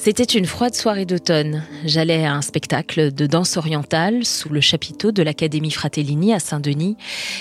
C'était 0.00 0.22
une 0.22 0.46
froide 0.46 0.76
soirée 0.76 1.06
d'automne. 1.06 1.64
J'allais 1.84 2.24
à 2.24 2.32
un 2.32 2.40
spectacle 2.40 3.12
de 3.12 3.26
danse 3.26 3.56
orientale 3.56 4.24
sous 4.24 4.48
le 4.48 4.60
chapiteau 4.60 5.10
de 5.10 5.24
l'Académie 5.24 5.72
Fratellini 5.72 6.32
à 6.32 6.38
Saint-Denis. 6.38 6.96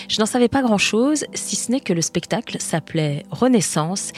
Je 0.09 0.19
n'en 0.19 0.25
savais 0.25 0.47
pas 0.47 0.63
grand-chose, 0.63 1.25
si 1.35 1.55
ce 1.55 1.71
n'est 1.71 1.79
que 1.79 1.93
le 1.93 2.01
spectacle 2.01 2.57
s'appelait 2.59 3.23
Renaissance 3.29 4.11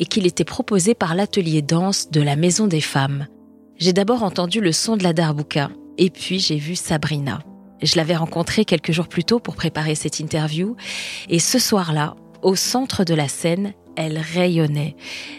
et 0.00 0.06
qu'il 0.06 0.26
était 0.26 0.44
proposé 0.44 0.96
par 0.96 1.14
l'atelier 1.14 1.62
danse 1.62 2.10
de 2.10 2.20
la 2.20 2.34
Maison 2.34 2.66
des 2.66 2.80
Femmes. 2.80 3.28
J'ai 3.76 3.92
d'abord 3.92 4.24
entendu 4.24 4.60
le 4.60 4.72
son 4.72 4.96
de 4.96 5.04
la 5.04 5.12
darbouka 5.12 5.70
et 5.96 6.10
puis 6.10 6.40
j'ai 6.40 6.58
vu 6.58 6.74
Sabrina. 6.74 7.42
Je 7.80 7.94
l'avais 7.94 8.16
rencontrée 8.16 8.64
quelques 8.64 8.92
jours 8.92 9.08
plus 9.08 9.24
tôt 9.24 9.38
pour 9.38 9.54
préparer 9.54 9.94
cette 9.94 10.18
interview 10.18 10.76
et 11.28 11.38
ce 11.38 11.60
soir-là, 11.60 12.16
au 12.42 12.56
centre 12.56 13.04
de 13.04 13.14
la 13.14 13.28
scène, 13.28 13.72
elle 13.96 14.18
rayonnait. 14.18 14.96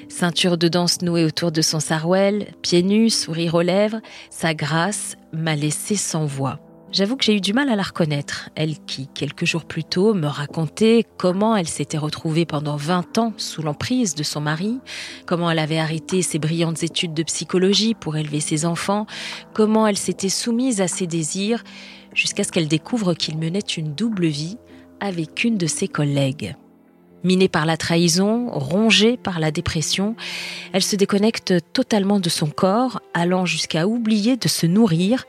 Ceinture 0.10 0.58
de 0.58 0.68
danse 0.68 1.02
nouée 1.02 1.26
autour 1.26 1.52
de 1.52 1.62
son 1.62 1.80
sarouel, 1.80 2.54
pieds 2.62 2.84
nus, 2.84 3.10
sourire 3.10 3.56
aux 3.56 3.62
lèvres, 3.62 4.02
sa 4.30 4.54
grâce 4.54 5.16
m'a 5.34 5.56
laissé 5.56 5.96
sans 5.96 6.26
voix. 6.26 6.60
J'avoue 6.92 7.18
que 7.18 7.26
j'ai 7.26 7.36
eu 7.36 7.42
du 7.42 7.52
mal 7.52 7.68
à 7.68 7.76
la 7.76 7.84
reconnaître, 7.84 8.50
elle 8.56 8.80
qui, 8.80 9.08
quelques 9.08 9.44
jours 9.44 9.66
plus 9.66 9.84
tôt, 9.84 10.14
me 10.14 10.28
racontait 10.28 11.04
comment 11.18 11.54
elle 11.58 11.68
s'était 11.68 11.98
retrouvée 11.98 12.46
pendant 12.46 12.78
20 12.78 13.18
ans 13.18 13.34
sous 13.36 13.62
l'emprise 13.62 14.16
de 14.16 14.24
son 14.24 14.40
mari, 14.40 14.80
comment 15.26 15.52
elle 15.52 15.60
avait 15.60 15.78
arrêté 15.78 16.22
ses 16.22 16.40
brillantes 16.40 16.84
études 16.84 17.14
de 17.14 17.24
psychologie 17.24 17.96
pour 17.96 18.16
élever 18.16 18.40
ses 18.40 18.66
enfants, 18.66 19.08
comment 19.54 19.88
elle 19.88 19.98
s'était 19.98 20.30
soumise 20.30 20.80
à 20.80 20.88
ses 20.88 21.06
désirs, 21.06 21.66
jusqu'à 22.14 22.46
ce 22.46 22.52
qu'elle 22.54 22.70
découvre 22.70 23.14
qu'il 23.14 23.38
menait 23.38 23.60
une 23.60 23.94
double 23.94 24.28
vie 24.28 24.58
avec 25.02 25.44
une 25.44 25.58
de 25.58 25.68
ses 25.68 25.90
collègues. 25.90 26.56
Minée 27.26 27.50
par 27.50 27.66
la 27.66 27.76
trahison, 27.76 28.52
rongée 28.52 29.18
par 29.18 29.40
la 29.40 29.50
dépression, 29.50 30.16
elle 30.74 30.84
se 30.84 30.96
déconnecte 30.96 31.56
totalement 31.74 32.20
de 32.20 32.30
son 32.30 32.46
corps, 32.46 33.02
allant 33.16 33.48
jusqu'à 33.48 33.88
oublier 33.88 34.38
de 34.38 34.48
se 34.48 34.68
nourrir. 34.68 35.26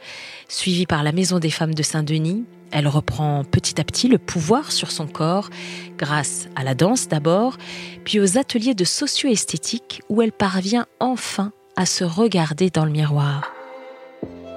Suivie 0.47 0.85
par 0.85 1.03
la 1.03 1.13
Maison 1.13 1.39
des 1.39 1.49
femmes 1.49 1.73
de 1.73 1.83
Saint-Denis, 1.83 2.45
elle 2.71 2.87
reprend 2.87 3.45
petit 3.45 3.81
à 3.81 3.85
petit 3.85 4.09
le 4.09 4.19
pouvoir 4.19 4.73
sur 4.73 4.91
son 4.91 5.07
corps, 5.07 5.49
grâce 5.97 6.49
à 6.55 6.65
la 6.65 6.75
danse 6.75 7.09
d'abord, 7.09 7.57
puis 8.05 8.21
aux 8.21 8.37
ateliers 8.37 8.75
de 8.75 8.85
socio-esthétique 8.85 10.03
où 10.11 10.21
elle 10.21 10.33
parvient 10.33 10.85
enfin 11.01 11.51
à 11.77 11.87
se 11.87 12.05
regarder 12.05 12.69
dans 12.69 12.85
le 12.85 12.93
miroir. 12.93 13.55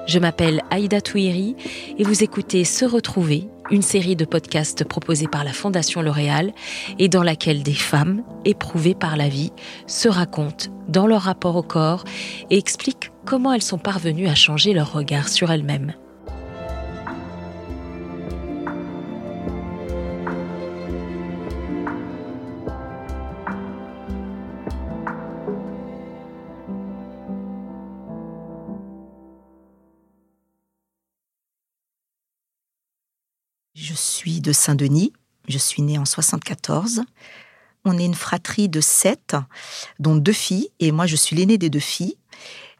Je 0.07 0.19
m'appelle 0.19 0.61
Aïda 0.71 0.99
Touiri 0.99 1.55
et 1.97 2.03
vous 2.03 2.21
écoutez 2.21 2.65
Se 2.65 2.83
Retrouver, 2.83 3.47
une 3.71 3.81
série 3.81 4.15
de 4.15 4.25
podcasts 4.25 4.83
proposés 4.83 5.27
par 5.27 5.43
la 5.43 5.53
Fondation 5.53 6.01
L'Oréal 6.01 6.53
et 6.97 7.09
dans 7.09 7.23
laquelle 7.23 7.63
des 7.63 7.73
femmes, 7.73 8.23
éprouvées 8.45 8.95
par 8.95 9.17
la 9.17 9.29
vie, 9.29 9.51
se 9.87 10.07
racontent 10.07 10.67
dans 10.87 11.07
leur 11.07 11.21
rapport 11.21 11.55
au 11.55 11.63
corps 11.63 12.03
et 12.49 12.57
expliquent 12.57 13.11
comment 13.25 13.53
elles 13.53 13.61
sont 13.61 13.77
parvenues 13.77 14.27
à 14.27 14.35
changer 14.35 14.73
leur 14.73 14.93
regard 14.93 15.29
sur 15.29 15.51
elles-mêmes. 15.51 15.93
Je 33.89 33.95
suis 33.95 34.39
de 34.39 34.53
Saint-Denis. 34.53 35.13
Je 35.47 35.57
suis 35.57 35.81
née 35.81 35.97
en 35.97 36.05
74. 36.05 37.01
On 37.85 37.97
est 37.97 38.05
une 38.05 38.13
fratrie 38.13 38.69
de 38.69 38.81
sept, 38.81 39.35
dont 39.97 40.15
deux 40.15 40.31
filles, 40.31 40.69
et 40.79 40.91
moi 40.91 41.07
je 41.07 41.15
suis 41.15 41.35
l'aînée 41.35 41.57
des 41.57 41.71
deux 41.71 41.79
filles. 41.79 42.15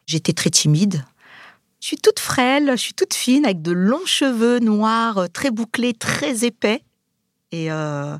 J'étais 0.06 0.32
très 0.32 0.50
timide. 0.50 1.04
Je 1.80 1.88
suis 1.88 1.96
toute 1.96 2.20
frêle, 2.20 2.70
je 2.70 2.80
suis 2.80 2.94
toute 2.94 3.14
fine, 3.14 3.44
avec 3.44 3.60
de 3.60 3.72
longs 3.72 4.06
cheveux 4.06 4.60
noirs, 4.60 5.26
très 5.32 5.50
bouclés, 5.50 5.94
très 5.94 6.44
épais. 6.44 6.84
Et 7.50 7.72
euh, 7.72 8.16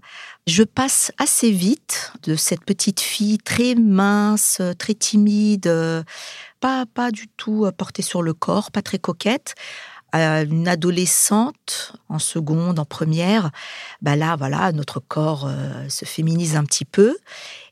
je 0.49 0.65
passe 0.65 1.13
assez 1.17 1.53
vite 1.53 2.13
de 2.25 2.35
cette 2.35 2.65
petite 2.65 2.99
fille 2.99 3.39
très 3.39 3.77
mince, 3.77 4.61
très 4.81 4.95
timide, 4.95 5.73
pas, 6.59 6.87
pas 6.87 7.13
du 7.13 7.29
tout 7.29 7.71
portée 7.79 8.03
sur 8.03 8.23
le 8.23 8.35
corps, 8.35 8.73
pas 8.73 8.83
très 8.83 8.99
coquette, 8.99 9.55
une 10.19 10.69
adolescente 10.69 11.93
en 12.09 12.19
seconde, 12.19 12.79
en 12.79 12.85
première, 12.85 13.51
bah 14.03 14.17
là, 14.17 14.37
voilà, 14.37 14.73
notre 14.73 15.01
corps 15.01 15.47
euh, 15.47 15.89
se 15.89 16.05
féminise 16.05 16.57
un 16.57 16.65
petit 16.65 16.85
peu. 16.85 17.17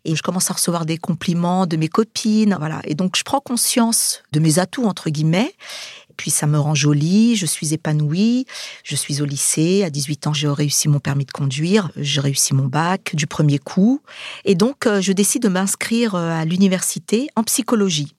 Et 0.04 0.14
je 0.14 0.22
commence 0.22 0.50
à 0.50 0.54
recevoir 0.54 0.86
des 0.86 0.96
compliments 0.96 1.66
de 1.66 1.76
mes 1.76 1.88
copines, 1.88 2.56
voilà. 2.58 2.80
Et 2.84 2.94
donc, 2.94 3.16
je 3.16 3.24
prends 3.24 3.40
conscience 3.40 4.22
de 4.32 4.40
mes 4.40 4.58
atouts, 4.58 4.86
entre 4.86 5.10
guillemets. 5.10 5.52
Et 6.10 6.14
puis, 6.16 6.30
ça 6.30 6.46
me 6.46 6.58
rend 6.58 6.74
jolie, 6.74 7.36
je 7.36 7.46
suis 7.46 7.74
épanouie. 7.74 8.46
Je 8.84 8.96
suis 8.96 9.20
au 9.20 9.24
lycée. 9.24 9.82
À 9.84 9.90
18 9.90 10.28
ans, 10.28 10.32
j'ai 10.32 10.48
réussi 10.48 10.88
mon 10.88 11.00
permis 11.00 11.24
de 11.24 11.32
conduire. 11.32 11.90
J'ai 11.96 12.20
réussi 12.20 12.54
mon 12.54 12.66
bac 12.66 13.14
du 13.14 13.26
premier 13.26 13.58
coup. 13.58 14.00
Et 14.44 14.54
donc, 14.54 14.86
euh, 14.86 15.00
je 15.00 15.12
décide 15.12 15.42
de 15.42 15.48
m'inscrire 15.48 16.14
euh, 16.14 16.30
à 16.30 16.44
l'université 16.44 17.28
en 17.36 17.42
psychologie. 17.42 18.14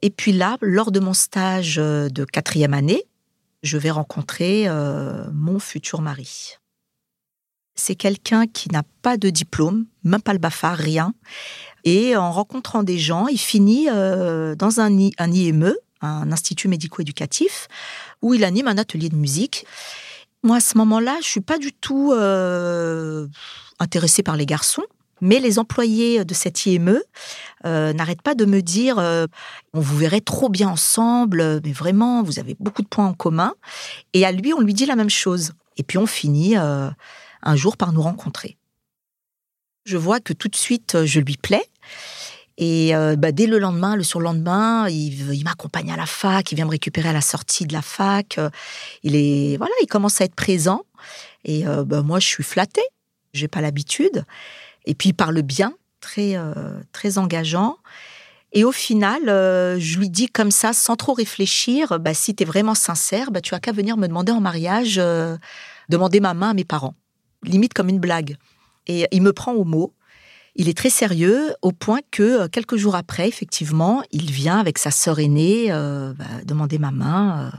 Et 0.00 0.10
puis 0.10 0.32
là, 0.32 0.56
lors 0.60 0.90
de 0.90 0.98
mon 0.98 1.14
stage 1.14 1.76
de 1.76 2.24
quatrième 2.24 2.74
année, 2.74 3.04
je 3.62 3.78
vais 3.78 3.90
rencontrer 3.90 4.68
euh, 4.68 5.24
mon 5.32 5.58
futur 5.58 6.00
mari. 6.02 6.56
C'est 7.74 7.94
quelqu'un 7.94 8.46
qui 8.46 8.68
n'a 8.70 8.82
pas 9.00 9.16
de 9.16 9.30
diplôme, 9.30 9.86
même 10.04 10.20
pas 10.20 10.34
le 10.34 10.38
BAFA, 10.38 10.74
rien. 10.74 11.14
Et 11.84 12.16
en 12.16 12.30
rencontrant 12.30 12.82
des 12.82 12.98
gens, 12.98 13.28
il 13.28 13.38
finit 13.38 13.88
euh, 13.88 14.54
dans 14.54 14.80
un, 14.80 14.92
un 15.18 15.32
IME, 15.32 15.74
un 16.02 16.30
institut 16.32 16.68
médico-éducatif, 16.68 17.68
où 18.20 18.34
il 18.34 18.44
anime 18.44 18.68
un 18.68 18.76
atelier 18.76 19.08
de 19.08 19.16
musique. 19.16 19.64
Moi, 20.42 20.56
à 20.56 20.60
ce 20.60 20.76
moment-là, 20.78 21.18
je 21.22 21.28
suis 21.28 21.40
pas 21.40 21.58
du 21.58 21.72
tout 21.72 22.12
euh, 22.12 23.26
intéressée 23.78 24.22
par 24.22 24.36
les 24.36 24.46
garçons. 24.46 24.84
Mais 25.22 25.38
les 25.38 25.60
employés 25.60 26.24
de 26.24 26.34
cette 26.34 26.66
IME 26.66 27.00
euh, 27.64 27.92
n'arrêtent 27.92 28.22
pas 28.22 28.34
de 28.34 28.44
me 28.44 28.60
dire 28.60 28.98
euh, 28.98 29.26
on 29.72 29.80
vous 29.80 29.96
verrait 29.96 30.20
trop 30.20 30.48
bien 30.48 30.68
ensemble, 30.68 31.60
mais 31.64 31.70
vraiment, 31.70 32.24
vous 32.24 32.40
avez 32.40 32.56
beaucoup 32.58 32.82
de 32.82 32.88
points 32.88 33.06
en 33.06 33.14
commun. 33.14 33.54
Et 34.14 34.26
à 34.26 34.32
lui, 34.32 34.52
on 34.52 34.60
lui 34.60 34.74
dit 34.74 34.84
la 34.84 34.96
même 34.96 35.08
chose. 35.08 35.52
Et 35.76 35.84
puis 35.84 35.96
on 35.96 36.06
finit 36.06 36.58
euh, 36.58 36.90
un 37.42 37.56
jour 37.56 37.76
par 37.76 37.92
nous 37.92 38.02
rencontrer. 38.02 38.58
Je 39.84 39.96
vois 39.96 40.18
que 40.18 40.32
tout 40.32 40.48
de 40.48 40.56
suite, 40.56 41.04
je 41.04 41.20
lui 41.20 41.36
plais. 41.36 41.64
Et 42.58 42.92
bah, 43.18 43.32
dès 43.32 43.46
le 43.46 43.58
lendemain, 43.58 43.96
le 43.96 44.04
surlendemain, 44.04 44.88
il, 44.88 45.42
m'accompagne 45.42 45.90
à 45.90 45.96
la 45.96 46.06
fac, 46.06 46.52
il 46.52 46.54
vient 46.54 46.66
me 46.66 46.70
récupérer 46.70 47.08
à 47.08 47.12
la 47.12 47.20
sortie 47.20 47.66
de 47.66 47.72
la 47.72 47.82
fac. 47.82 48.38
Il 49.02 49.16
est 49.16 49.56
voilà, 49.56 49.72
il 49.80 49.86
commence 49.86 50.20
à 50.20 50.24
être 50.24 50.36
présent. 50.36 50.84
Et 51.44 51.64
bah, 51.64 52.02
moi, 52.02 52.20
je 52.20 52.28
suis 52.28 52.44
flattée. 52.44 52.86
J'ai 53.32 53.48
pas 53.48 53.60
l'habitude. 53.60 54.24
Et 54.84 54.94
puis 54.94 55.10
il 55.10 55.14
parle 55.14 55.42
bien, 55.42 55.74
très, 56.00 56.36
euh, 56.36 56.54
très 56.92 57.18
engageant. 57.18 57.78
Et 58.52 58.64
au 58.64 58.72
final, 58.72 59.28
euh, 59.28 59.78
je 59.78 59.98
lui 59.98 60.10
dis 60.10 60.28
comme 60.28 60.50
ça, 60.50 60.74
sans 60.74 60.96
trop 60.96 61.14
réfléchir, 61.14 61.98
bah, 61.98 62.12
si 62.12 62.34
tu 62.34 62.42
es 62.42 62.46
vraiment 62.46 62.74
sincère, 62.74 63.30
bah, 63.30 63.40
tu 63.40 63.54
as 63.54 63.60
qu'à 63.60 63.72
venir 63.72 63.96
me 63.96 64.06
demander 64.06 64.32
en 64.32 64.40
mariage, 64.40 64.96
euh, 64.98 65.38
demander 65.88 66.20
ma 66.20 66.34
main 66.34 66.50
à 66.50 66.54
mes 66.54 66.64
parents. 66.64 66.94
Limite 67.44 67.72
comme 67.72 67.88
une 67.88 67.98
blague. 67.98 68.36
Et 68.86 69.06
il 69.10 69.22
me 69.22 69.32
prend 69.32 69.52
au 69.52 69.64
mot. 69.64 69.94
Il 70.54 70.68
est 70.68 70.76
très 70.76 70.90
sérieux 70.90 71.54
au 71.62 71.72
point 71.72 72.00
que 72.10 72.46
quelques 72.48 72.76
jours 72.76 72.94
après, 72.94 73.26
effectivement, 73.26 74.02
il 74.10 74.30
vient 74.30 74.58
avec 74.58 74.76
sa 74.76 74.90
sœur 74.90 75.18
aînée 75.18 75.68
bah, 75.70 76.24
demander 76.44 76.78
ma 76.78 76.90
main. 76.90 77.50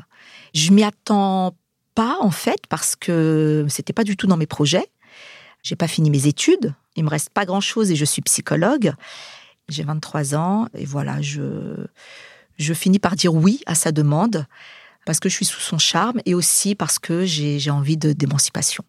Je 0.53 0.72
m'y 0.72 0.84
attends 0.84 1.55
pas 1.96 2.17
en 2.20 2.31
fait 2.31 2.67
parce 2.70 2.96
que 2.96 3.66
c'était 3.67 3.93
pas 3.93 4.03
du 4.03 4.16
tout 4.16 4.28
dans 4.28 4.37
mes 4.37 4.46
projets. 4.46 4.87
J'ai 5.64 5.75
pas 5.75 5.87
fini 5.87 6.11
mes 6.11 6.28
études. 6.28 6.75
Il 6.95 7.03
me 7.03 7.09
reste 7.09 7.29
pas 7.29 7.45
grand 7.45 7.61
chose 7.61 7.91
et 7.91 7.95
je 7.95 8.05
suis 8.05 8.22
psychologue. 8.22 8.93
J'ai 9.69 9.84
23 9.84 10.35
ans 10.35 10.67
et 10.73 10.85
voilà, 10.85 11.22
je, 11.22 11.75
je 12.57 12.73
finis 12.73 12.99
par 12.99 13.16
dire 13.16 13.34
oui 13.34 13.61
à 13.66 13.75
sa 13.75 13.91
demande 13.91 14.45
parce 15.05 15.19
que 15.19 15.29
je 15.29 15.35
suis 15.35 15.45
sous 15.45 15.59
son 15.59 15.78
charme 15.78 16.22
et 16.25 16.34
aussi 16.34 16.75
parce 16.75 16.99
que 16.99 17.25
j'ai 17.25 17.72
envie 17.72 17.97
d'émancipation. 17.97 18.84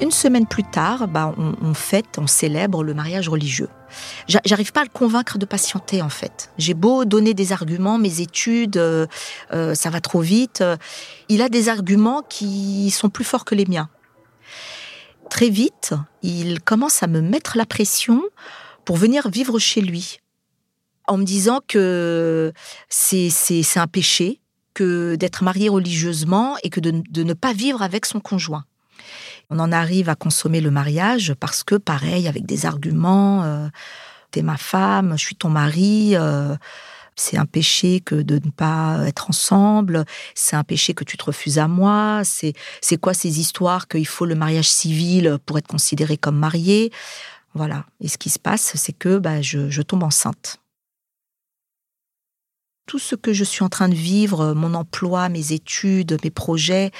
Une 0.00 0.10
semaine 0.10 0.46
plus 0.46 0.64
tard, 0.64 1.06
bah, 1.06 1.32
on, 1.38 1.72
fête, 1.72 2.18
on 2.18 2.26
célèbre 2.26 2.82
le 2.82 2.94
mariage 2.94 3.28
religieux. 3.28 3.68
J'arrive 4.26 4.72
pas 4.72 4.80
à 4.80 4.84
le 4.84 4.90
convaincre 4.90 5.38
de 5.38 5.46
patienter 5.46 6.02
en 6.02 6.08
fait. 6.08 6.50
J'ai 6.58 6.74
beau 6.74 7.04
donner 7.04 7.32
des 7.32 7.52
arguments, 7.52 7.96
mes 7.96 8.20
études, 8.20 8.76
euh, 8.76 9.06
euh, 9.52 9.74
ça 9.74 9.90
va 9.90 10.00
trop 10.00 10.20
vite. 10.20 10.64
Il 11.28 11.42
a 11.42 11.48
des 11.48 11.68
arguments 11.68 12.22
qui 12.28 12.90
sont 12.90 13.08
plus 13.08 13.24
forts 13.24 13.44
que 13.44 13.54
les 13.54 13.66
miens. 13.66 13.88
Très 15.30 15.48
vite, 15.48 15.94
il 16.22 16.60
commence 16.60 17.04
à 17.04 17.06
me 17.06 17.20
mettre 17.20 17.56
la 17.56 17.64
pression 17.64 18.20
pour 18.84 18.96
venir 18.96 19.28
vivre 19.28 19.60
chez 19.60 19.80
lui, 19.80 20.18
en 21.06 21.18
me 21.18 21.24
disant 21.24 21.60
que 21.66 22.52
c'est 22.88 23.30
un 23.76 23.86
péché, 23.86 24.40
que 24.74 25.14
d'être 25.14 25.44
marié 25.44 25.68
religieusement 25.68 26.56
et 26.64 26.68
que 26.68 26.80
de 26.80 27.22
ne 27.22 27.32
pas 27.32 27.52
vivre 27.52 27.80
avec 27.80 28.06
son 28.06 28.18
conjoint. 28.18 28.64
On 29.50 29.58
en 29.58 29.72
arrive 29.72 30.08
à 30.08 30.14
consommer 30.14 30.60
le 30.60 30.70
mariage 30.70 31.34
parce 31.38 31.62
que, 31.62 31.74
pareil, 31.74 32.28
avec 32.28 32.46
des 32.46 32.66
arguments, 32.66 33.44
euh, 33.44 33.68
t'es 34.30 34.42
ma 34.42 34.56
femme, 34.56 35.12
je 35.16 35.24
suis 35.24 35.36
ton 35.36 35.50
mari. 35.50 36.14
c'est 37.16 37.36
un 37.36 37.46
péché 37.46 38.00
que 38.00 38.16
de 38.16 38.40
ne 38.44 38.50
pas 38.50 39.00
être 39.06 39.30
ensemble. 39.30 40.04
C'est 40.34 40.56
un 40.56 40.64
péché 40.64 40.94
que 40.94 41.04
tu 41.04 41.16
te 41.16 41.24
refuses 41.24 41.58
à 41.58 41.68
moi. 41.68 42.22
C'est 42.24 42.54
c'est 42.80 42.96
quoi 42.96 43.14
ces 43.14 43.38
histoires 43.38 43.86
qu'il 43.86 44.06
faut 44.06 44.26
le 44.26 44.34
mariage 44.34 44.68
civil 44.68 45.38
pour 45.46 45.58
être 45.58 45.68
considéré 45.68 46.16
comme 46.16 46.36
marié? 46.36 46.90
Voilà. 47.54 47.86
Et 48.00 48.08
ce 48.08 48.18
qui 48.18 48.30
se 48.30 48.38
passe, 48.38 48.72
c'est 48.74 48.92
que 48.92 49.18
bah, 49.18 49.40
je, 49.40 49.82
tombe 49.82 50.02
enceinte. 50.02 50.58
Tout 52.86 52.98
ce 52.98 53.14
que 53.14 53.32
je 53.32 53.44
suis 53.44 53.62
en 53.62 53.68
train 53.68 53.88
de 53.88 53.94
vivre, 53.94 54.52
mon 54.54 54.74
emploi, 54.74 55.28
mes 55.28 55.52
études, 55.52 56.18
mes 56.22 56.30
projets, 56.30 56.90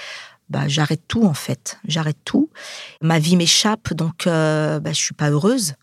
bah, 0.49 0.69
j'arrête 0.69 1.03
tout 1.09 1.25
en 1.25 1.35
fait. 1.35 1.79
J'arrête 1.87 2.19
tout. 2.25 2.51
Ma 3.01 3.19
vie 3.19 3.37
m'échappe, 3.37 3.93
donc 3.95 4.27
euh, 4.27 4.81
bah, 4.81 4.93
je 4.93 5.01
suis 5.01 5.15
pas 5.15 5.31
heureuse. 5.31 5.75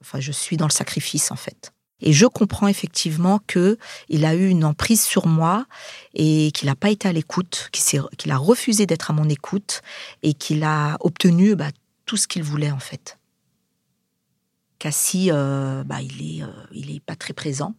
Enfin, 0.00 0.20
je 0.20 0.32
suis 0.32 0.56
dans 0.56 0.66
le 0.66 0.72
sacrifice 0.72 1.30
en 1.30 1.36
fait. 1.36 1.72
Et 2.00 2.12
je 2.12 2.26
comprends 2.26 2.68
effectivement 2.68 3.40
que 3.46 3.76
il 4.08 4.24
a 4.24 4.34
eu 4.34 4.48
une 4.48 4.64
emprise 4.64 5.02
sur 5.02 5.26
moi 5.26 5.66
et 6.14 6.52
qu'il 6.52 6.68
n'a 6.68 6.76
pas 6.76 6.90
été 6.90 7.08
à 7.08 7.12
l'écoute, 7.12 7.70
qu'il 7.72 8.30
a 8.30 8.36
refusé 8.36 8.86
d'être 8.86 9.10
à 9.10 9.14
mon 9.14 9.28
écoute 9.28 9.82
et 10.22 10.32
qu'il 10.34 10.62
a 10.62 10.96
obtenu 11.00 11.56
bah, 11.56 11.70
tout 12.06 12.16
ce 12.16 12.28
qu'il 12.28 12.44
voulait 12.44 12.70
en 12.70 12.78
fait. 12.78 13.18
Cassie, 14.78 15.30
euh, 15.32 15.82
bah, 15.82 16.00
il 16.00 16.38
est, 16.38 16.42
euh, 16.44 16.66
il 16.72 16.94
est 16.94 17.00
pas 17.00 17.16
très 17.16 17.32
présent. 17.32 17.74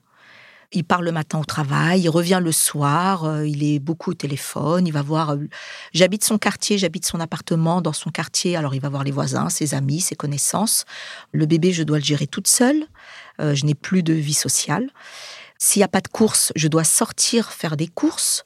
Il 0.72 0.84
part 0.84 1.02
le 1.02 1.12
matin 1.12 1.40
au 1.40 1.46
travail, 1.46 2.02
il 2.02 2.10
revient 2.10 2.40
le 2.44 2.52
soir, 2.52 3.24
euh, 3.24 3.48
il 3.48 3.64
est 3.64 3.80
beaucoup 3.80 4.12
au 4.12 4.14
téléphone, 4.14 4.86
il 4.86 4.94
va 4.94 5.02
voir. 5.02 5.36
j'habite 5.94 6.24
son 6.24 6.38
quartier, 6.38 6.78
j'habite 6.78 7.06
son 7.06 7.20
appartement 7.20 7.82
dans 7.82 7.94
son 7.94 8.12
quartier, 8.12 8.56
alors 8.56 8.76
il 8.76 8.82
va 8.82 8.90
voir 8.90 9.04
les 9.04 9.12
voisins, 9.12 9.50
ses 9.50 9.74
amis, 9.74 10.00
ses 10.00 10.16
connaissances. 10.16 10.86
Le 11.32 11.48
bébé, 11.48 11.72
je 11.72 11.82
dois 11.82 11.98
le 11.98 12.04
gérer 12.04 12.28
toute 12.28 12.48
seule. 12.48 12.86
je 13.40 13.66
n'ai 13.66 13.74
plus 13.74 14.04
de 14.04 14.14
vie 14.14 14.34
sociale. 14.34 14.90
S'il 15.58 15.82
n'y 15.82 15.84
a 15.86 15.90
pas 15.90 16.02
de 16.02 16.08
course, 16.08 16.54
je 16.56 16.68
dois 16.68 16.86
sortir 16.86 17.52
faire 17.52 17.76
des 17.76 17.88
courses. 17.88 18.46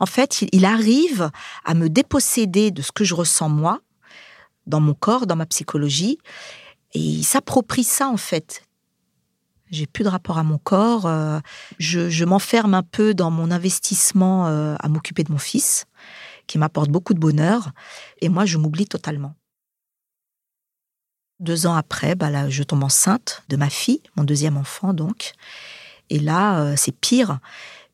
En 0.00 0.06
fait, 0.06 0.44
il 0.52 0.64
arrive 0.64 1.30
à 1.64 1.74
me 1.74 1.88
déposséder 1.88 2.70
de 2.70 2.82
ce 2.82 2.90
que 2.90 3.04
je 3.04 3.14
ressens 3.14 3.50
moi, 3.50 3.80
dans 4.66 4.80
mon 4.80 4.94
corps, 4.94 5.26
dans 5.26 5.36
ma 5.36 5.46
psychologie, 5.46 6.18
et 6.94 7.00
il 7.00 7.24
s'approprie 7.24 7.84
ça, 7.84 8.08
en 8.08 8.16
fait. 8.16 8.62
J'ai 9.74 9.86
plus 9.86 10.04
de 10.04 10.08
rapport 10.08 10.38
à 10.38 10.44
mon 10.44 10.58
corps. 10.58 11.06
Euh, 11.06 11.40
je, 11.78 12.24
m'enferme 12.24 12.74
un 12.74 12.84
peu 12.84 13.12
dans 13.12 13.32
mon 13.32 13.50
investissement 13.50 14.46
euh, 14.46 14.76
à 14.78 14.88
m'occuper 14.88 15.24
de 15.24 15.32
mon 15.32 15.38
fils, 15.38 15.86
qui 16.46 16.58
m'apporte 16.58 16.90
beaucoup 16.90 17.12
de 17.12 17.18
bonheur. 17.18 17.72
Et 18.20 18.28
moi, 18.28 18.46
je 18.46 18.56
m'oublie 18.56 18.86
totalement. 18.86 19.34
Deux 21.40 21.66
ans 21.66 21.74
après, 21.74 22.14
bah 22.14 22.30
là, 22.30 22.48
je 22.48 22.62
tombe 22.62 22.84
enceinte 22.84 23.42
de 23.48 23.56
ma 23.56 23.68
fille, 23.68 24.00
mon 24.16 24.22
deuxième 24.22 24.56
enfant 24.56 24.94
donc. 24.94 25.32
Et 26.08 26.20
là, 26.20 26.60
euh, 26.60 26.74
c'est 26.76 26.94
pire. 26.94 27.40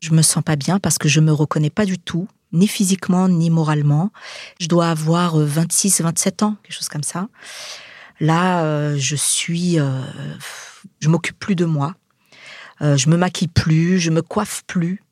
Je 0.01 0.13
me 0.13 0.21
sens 0.21 0.45
pas 0.45 0.57
bien 0.57 0.79
parce 0.79 0.99
que 0.99 1.09
je 1.09 1.21
me 1.21 1.33
reconnais 1.33 1.71
pas 1.71 1.87
du 1.87 1.99
tout, 1.99 2.29
ni 2.53 2.69
physiquement 2.69 3.29
ni 3.29 3.49
moralement. 3.49 4.13
Je 4.61 4.67
dois 4.67 4.91
avoir 4.91 5.39
26, 5.39 6.03
27 6.03 6.43
ans, 6.43 6.57
quelque 6.63 6.75
chose 6.75 6.89
comme 6.91 7.03
ça. 7.03 7.29
Là, 8.21 8.65
euh, 8.65 8.97
je 8.99 9.17
suis, 9.17 9.81
euh, 9.81 10.03
je 11.01 11.09
m'occupe 11.09 11.39
plus 11.39 11.55
de 11.55 11.65
moi. 11.65 11.95
Euh, 12.83 12.97
je 12.99 13.09
me 13.09 13.17
maquille 13.17 13.49
plus, 13.49 13.99
je 13.99 14.11
me 14.11 14.21
coiffe 14.21 14.63
plus. 14.67 15.03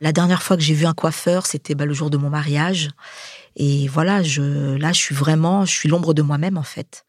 La 0.00 0.12
dernière 0.12 0.42
fois 0.42 0.56
que 0.56 0.62
j'ai 0.62 0.74
vu 0.74 0.84
un 0.84 0.94
coiffeur, 0.94 1.46
c'était 1.46 1.76
bah, 1.76 1.84
le 1.84 1.94
jour 1.94 2.10
de 2.10 2.16
mon 2.16 2.30
mariage. 2.30 2.90
Et 3.54 3.86
voilà, 3.86 4.24
je, 4.24 4.76
là, 4.76 4.92
je 4.92 4.98
suis 4.98 5.14
vraiment, 5.14 5.64
je 5.64 5.72
suis 5.72 5.88
l'ombre 5.88 6.14
de 6.14 6.22
moi-même 6.22 6.58
en 6.58 6.64
fait. 6.64 7.04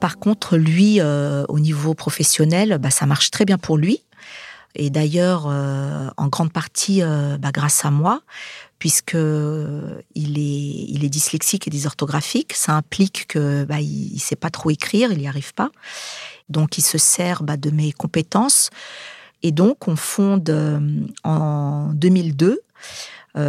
Par 0.00 0.18
contre, 0.18 0.56
lui, 0.56 1.00
au 1.00 1.58
niveau 1.60 1.94
professionnel, 1.94 2.78
bah, 2.80 2.90
ça 2.90 3.06
marche 3.06 3.30
très 3.30 3.44
bien 3.44 3.58
pour 3.58 3.76
lui. 3.78 4.02
Et 4.74 4.90
d'ailleurs, 4.90 5.46
euh, 5.46 6.08
en 6.16 6.28
grande 6.28 6.52
partie 6.52 7.02
euh, 7.02 7.36
bah, 7.38 7.50
grâce 7.52 7.84
à 7.84 7.90
moi, 7.90 8.22
puisque 8.78 9.14
il 9.14 10.38
est, 10.38 10.84
il 10.88 11.04
est 11.04 11.08
dyslexique 11.08 11.68
et 11.68 11.70
dysorthographique. 11.70 12.52
Ça 12.54 12.72
implique 12.72 13.26
que 13.28 13.64
bah, 13.64 13.80
il, 13.80 14.18
sait 14.18 14.36
pas 14.36 14.50
trop 14.50 14.70
écrire, 14.70 15.12
il 15.12 15.18
n'y 15.18 15.28
arrive 15.28 15.54
pas. 15.54 15.70
Donc, 16.48 16.78
il 16.78 16.82
se 16.82 16.98
sert 16.98 17.42
bah, 17.42 17.56
de 17.56 17.70
mes 17.70 17.92
compétences. 17.92 18.70
Et 19.42 19.52
donc, 19.52 19.88
on 19.88 19.96
fonde 19.96 20.48
euh, 20.50 20.80
en 21.24 21.92
2002 21.94 22.60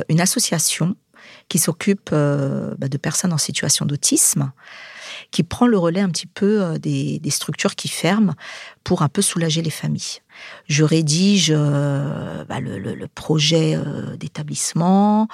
une 0.07 0.21
association 0.21 0.95
qui 1.49 1.59
s'occupe 1.59 2.11
de 2.13 2.97
personnes 2.97 3.33
en 3.33 3.37
situation 3.37 3.85
d'autisme 3.85 4.53
qui 5.33 5.43
prend 5.43 5.65
le 5.65 5.77
relais 5.77 5.99
un 5.99 6.09
petit 6.09 6.27
peu 6.27 6.77
des, 6.79 7.19
des, 7.19 7.29
structures 7.31 7.75
qui 7.75 7.89
ferment 7.89 8.33
pour 8.83 9.01
un 9.01 9.09
peu 9.09 9.21
soulager 9.21 9.63
les 9.63 9.71
familles. 9.71 10.21
Je 10.67 10.83
rédige 10.83 11.51
euh, 11.55 12.45
bah, 12.45 12.59
le, 12.59 13.07
projet 13.07 13.75
euh, 13.75 14.15
d'établissement. 14.15 15.27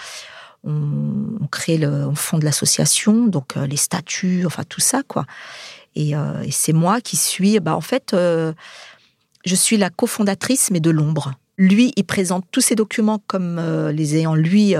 On, 0.64 1.48
crée 1.52 1.78
le, 1.78 2.08
on 2.08 2.16
fonde 2.16 2.44
l'association, 2.44 3.28
donc 3.28 3.56
euh, 3.56 3.66
les 3.66 3.78
statuts, 3.78 4.44
enfin 4.46 4.64
tout 4.68 4.82
ça 4.82 5.04
quoi. 5.04 5.26
Et, 5.96 6.14
c'est 6.52 6.72
moi 6.72 7.02
qui 7.02 7.18
suis, 7.18 7.60
bah 7.60 7.76
en 7.76 7.82
fait, 7.82 8.16
je 8.16 9.56
suis 9.56 9.76
la 9.76 9.90
cofondatrice 9.90 10.72
mais 10.72 10.80
de 10.80 10.92
l'ombre. 10.92 11.34
Lui, 11.58 11.92
il 11.98 12.06
présente 12.06 12.46
tous 12.52 12.62
ses 12.62 12.76
documents 12.76 13.22
comme 13.28 13.60
les 13.90 14.16
ayant 14.16 14.34
lui 14.34 14.76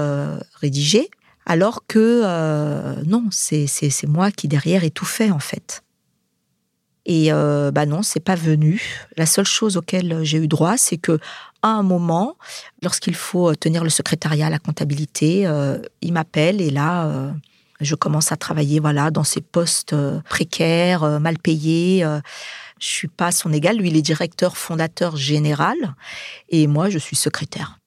rédigés, 0.62 1.10
alors 1.50 1.86
que 1.86 2.24
non, 3.06 3.26
c'est 3.32 4.08
moi 4.08 4.32
qui 4.32 4.48
derrière 4.48 4.86
ai 4.86 4.92
tout 4.92 5.06
fait 5.06 5.32
en 5.32 5.40
fait. 5.40 5.84
Et 7.10 7.32
euh, 7.32 7.72
bah 7.72 7.88
non, 7.88 8.04
c'est 8.04 8.20
pas 8.20 8.36
venu. 8.36 8.80
La 9.18 9.26
seule 9.26 9.48
chose 9.48 9.78
auquel 9.78 10.20
j'ai 10.24 10.38
eu 10.38 10.48
droit, 10.48 10.78
c'est 10.78 10.98
que 10.98 11.20
à 11.64 11.70
un 11.70 11.82
moment, 11.82 12.38
lorsqu'il 12.84 13.16
faut 13.16 13.56
tenir 13.56 13.84
le 13.84 13.90
secrétariat 13.90 14.46
à 14.46 14.50
la 14.52 14.60
comptabilité, 14.60 15.48
euh, 15.48 15.80
il 16.02 16.14
m'appelle 16.14 16.62
et 16.62 16.70
là, 16.70 17.08
euh, 17.08 17.32
je 17.82 17.96
commence 17.96 18.32
à 18.32 18.38
travailler 18.38 18.80
voilà 18.80 19.10
dans 19.10 19.24
ces 19.24 19.42
postes 19.42 19.96
précaires, 20.26 21.20
mal 21.20 21.40
payés. 21.40 22.06
je 22.80 22.86
suis 22.86 23.08
pas 23.08 23.32
son 23.32 23.52
égal. 23.54 23.78
Lui, 23.78 23.90
il 23.90 23.98
est 23.98 24.04
directeur 24.04 24.56
fondateur 24.56 25.18
général 25.18 25.78
et 26.50 26.68
moi, 26.68 26.92
je 26.92 27.00
suis 27.00 27.16
secrétaire. 27.16 27.79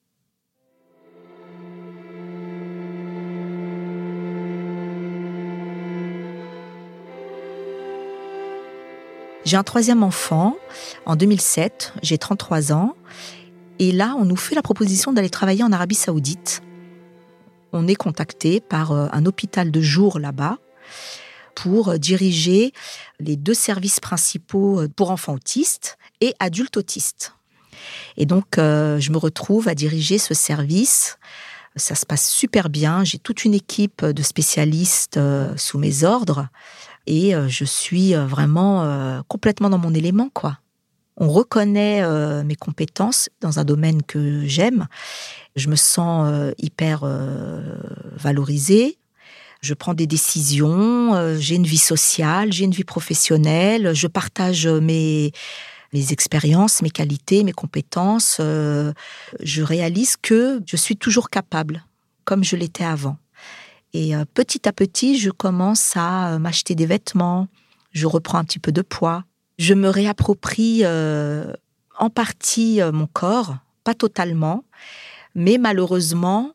J'ai 9.44 9.56
un 9.56 9.64
troisième 9.64 10.04
enfant 10.04 10.56
en 11.04 11.16
2007, 11.16 11.94
j'ai 12.02 12.16
33 12.16 12.72
ans, 12.72 12.94
et 13.80 13.90
là, 13.90 14.14
on 14.16 14.24
nous 14.24 14.36
fait 14.36 14.54
la 14.54 14.62
proposition 14.62 15.12
d'aller 15.12 15.30
travailler 15.30 15.64
en 15.64 15.72
Arabie 15.72 15.96
saoudite. 15.96 16.62
On 17.72 17.88
est 17.88 17.96
contacté 17.96 18.60
par 18.60 18.92
euh, 18.92 19.08
un 19.10 19.26
hôpital 19.26 19.72
de 19.72 19.80
jour 19.80 20.20
là-bas 20.20 20.58
pour 21.56 21.98
diriger 21.98 22.72
les 23.18 23.34
deux 23.34 23.54
services 23.54 23.98
principaux 23.98 24.82
euh, 24.82 24.88
pour 24.88 25.10
enfants 25.10 25.34
autistes 25.34 25.98
et 26.20 26.34
adultes 26.38 26.76
autistes. 26.76 27.34
Et 28.16 28.26
donc, 28.26 28.58
euh, 28.58 29.00
je 29.00 29.10
me 29.10 29.18
retrouve 29.18 29.66
à 29.66 29.74
diriger 29.74 30.18
ce 30.18 30.34
service. 30.34 31.18
Ça 31.74 31.96
se 31.96 32.06
passe 32.06 32.30
super 32.30 32.68
bien. 32.68 33.02
J'ai 33.02 33.18
toute 33.18 33.44
une 33.44 33.54
équipe 33.54 34.04
de 34.04 34.22
spécialistes 34.22 35.18
sous 35.56 35.78
mes 35.78 36.04
ordres 36.04 36.48
et 37.06 37.34
euh, 37.34 37.48
je 37.48 37.64
suis 37.64 38.14
euh, 38.14 38.26
vraiment 38.26 38.84
euh, 38.84 39.20
complètement 39.28 39.70
dans 39.70 39.78
mon 39.78 39.94
élément, 39.94 40.30
quoi. 40.32 40.58
On 41.18 41.28
reconnaît 41.28 42.02
mes 42.42 42.56
compétences 42.56 43.28
dans 43.42 43.58
un 43.58 43.64
domaine 43.64 44.02
que 44.02 44.46
j'aime. 44.46 44.86
Je 45.56 45.68
me 45.68 45.76
sens 45.76 46.52
hyper 46.56 47.04
valorisée. 48.16 48.96
Je 49.60 49.74
prends 49.74 49.92
des 49.92 50.06
décisions. 50.06 51.36
J'ai 51.38 51.56
une 51.56 51.66
vie 51.66 51.76
sociale, 51.76 52.50
j'ai 52.50 52.64
une 52.64 52.72
vie 52.72 52.82
professionnelle. 52.82 53.94
Je 53.94 54.06
partage 54.06 54.66
mes 54.66 55.32
mes 55.92 56.12
expériences, 56.12 56.80
mes 56.80 56.90
qualités, 56.90 57.44
mes 57.44 57.52
compétences. 57.52 58.38
je 58.40 59.62
réalise 59.62 60.16
que 60.16 60.62
je 60.66 60.76
suis 60.78 60.96
toujours 60.96 61.28
capable, 61.28 61.84
comme 62.24 62.42
je 62.42 62.56
l'étais 62.56 62.84
avant. 62.84 63.18
Et 63.94 64.16
euh, 64.16 64.24
petit 64.32 64.68
à 64.68 64.72
petit, 64.72 65.18
je 65.18 65.30
commence 65.30 65.92
à 65.96 66.34
euh, 66.34 66.38
m'acheter 66.38 66.74
des 66.74 66.86
vêtements, 66.86 67.48
je 67.92 68.06
reprends 68.06 68.38
un 68.38 68.44
petit 68.44 68.58
peu 68.58 68.72
de 68.72 68.82
poids, 68.82 69.24
je 69.58 69.74
me 69.74 69.88
réapproprie 69.88 70.80
euh, 70.84 71.52
en 71.98 72.08
partie 72.08 72.80
mon 72.92 73.06
corps, 73.06 73.56
pas 73.84 73.94
totalement, 73.94 74.64
mais 75.34 75.58
malheureusement, 75.58 76.52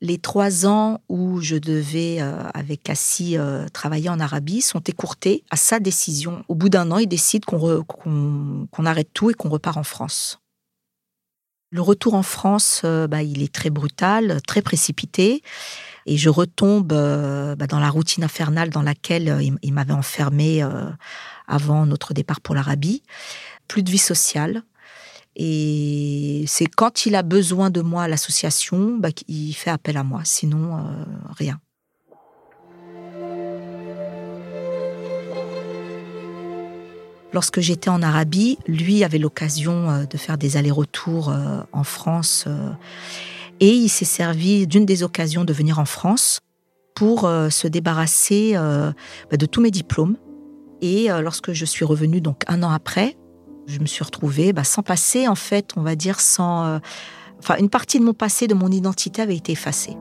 les 0.00 0.18
trois 0.18 0.66
ans 0.66 1.00
où 1.08 1.40
je 1.40 1.56
devais, 1.56 2.20
avec 2.54 2.82
Cassie, 2.82 3.36
travailler 3.72 4.08
en 4.08 4.20
Arabie 4.20 4.60
sont 4.60 4.80
écourtés 4.80 5.42
à 5.50 5.56
sa 5.56 5.80
décision. 5.80 6.44
Au 6.48 6.54
bout 6.54 6.68
d'un 6.68 6.90
an, 6.92 6.98
il 6.98 7.08
décide 7.08 7.44
qu'on 7.44 8.84
arrête 8.84 9.08
tout 9.12 9.30
et 9.30 9.34
qu'on 9.34 9.48
repart 9.48 9.76
en 9.76 9.82
France. 9.82 10.38
Le 11.70 11.80
retour 11.80 12.14
en 12.14 12.22
France, 12.22 12.82
bah, 12.84 13.22
il 13.22 13.42
est 13.42 13.52
très 13.52 13.70
brutal, 13.70 14.40
très 14.46 14.62
précipité. 14.62 15.42
Et 16.06 16.16
je 16.16 16.28
retombe 16.28 16.88
bah, 16.88 17.66
dans 17.66 17.80
la 17.80 17.90
routine 17.90 18.24
infernale 18.24 18.70
dans 18.70 18.82
laquelle 18.82 19.38
il, 19.62 19.72
m'avait 19.72 19.92
enfermé 19.92 20.64
avant 21.48 21.84
notre 21.84 22.14
départ 22.14 22.40
pour 22.40 22.54
l'Arabie. 22.54 23.02
Plus 23.66 23.82
de 23.82 23.90
vie 23.90 23.98
sociale. 23.98 24.62
Et 25.34 26.44
c'est 26.46 26.66
quand 26.66 27.06
il 27.06 27.16
a 27.16 27.22
besoin 27.22 27.70
de 27.70 27.80
moi 27.80 28.06
l'association, 28.06 28.96
bah, 28.98 29.10
qu'il 29.10 29.54
fait 29.54 29.70
appel 29.70 29.96
à 29.96 30.04
moi. 30.04 30.20
Sinon, 30.24 30.80
rien. 31.36 31.60
Lorsque 37.36 37.60
j'étais 37.60 37.90
en 37.90 38.00
Arabie, 38.00 38.56
lui 38.66 39.04
avait 39.04 39.18
l'occasion 39.18 39.90
euh, 39.90 40.04
de 40.06 40.16
faire 40.16 40.38
des 40.38 40.56
allers-retours 40.56 41.28
euh, 41.28 41.60
en 41.70 41.84
France 41.84 42.44
euh, 42.46 42.70
et 43.60 43.70
il 43.70 43.88
s'est 43.88 44.04
servi 44.04 44.66
d'une 44.66 44.86
des 44.86 45.02
occasions 45.02 45.44
de 45.44 45.52
venir 45.52 45.78
en 45.78 45.84
France 45.84 46.40
pour 46.94 47.22
se 47.22 47.68
débarrasser 47.68 48.54
bah, 48.54 49.36
de 49.36 49.46
tous 49.46 49.60
mes 49.60 49.70
diplômes. 49.70 50.16
Et 50.80 51.08
lorsque 51.20 51.52
je 51.52 51.64
suis 51.64 51.84
revenue, 51.84 52.22
donc 52.22 52.42
un 52.48 52.62
an 52.62 52.70
après, 52.70 53.16
je 53.66 53.78
me 53.80 53.86
suis 53.86 54.02
retrouvée 54.02 54.54
bah, 54.54 54.64
sans 54.64 54.82
passer, 54.82 55.28
en 55.28 55.34
fait, 55.34 55.72
on 55.76 55.82
va 55.82 55.94
dire, 55.94 56.20
sans. 56.20 56.80
Enfin, 57.38 57.56
une 57.58 57.68
partie 57.68 57.98
de 57.98 58.04
mon 58.04 58.14
passé, 58.14 58.46
de 58.46 58.54
mon 58.54 58.70
identité 58.70 59.20
avait 59.20 59.36
été 59.36 59.52
effacée. 59.52 59.96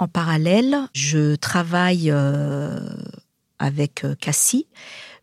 En 0.00 0.06
parallèle, 0.06 0.76
je 0.94 1.34
travaille 1.34 2.10
euh, 2.12 2.78
avec 3.58 4.04
euh, 4.04 4.14
Cassie. 4.14 4.68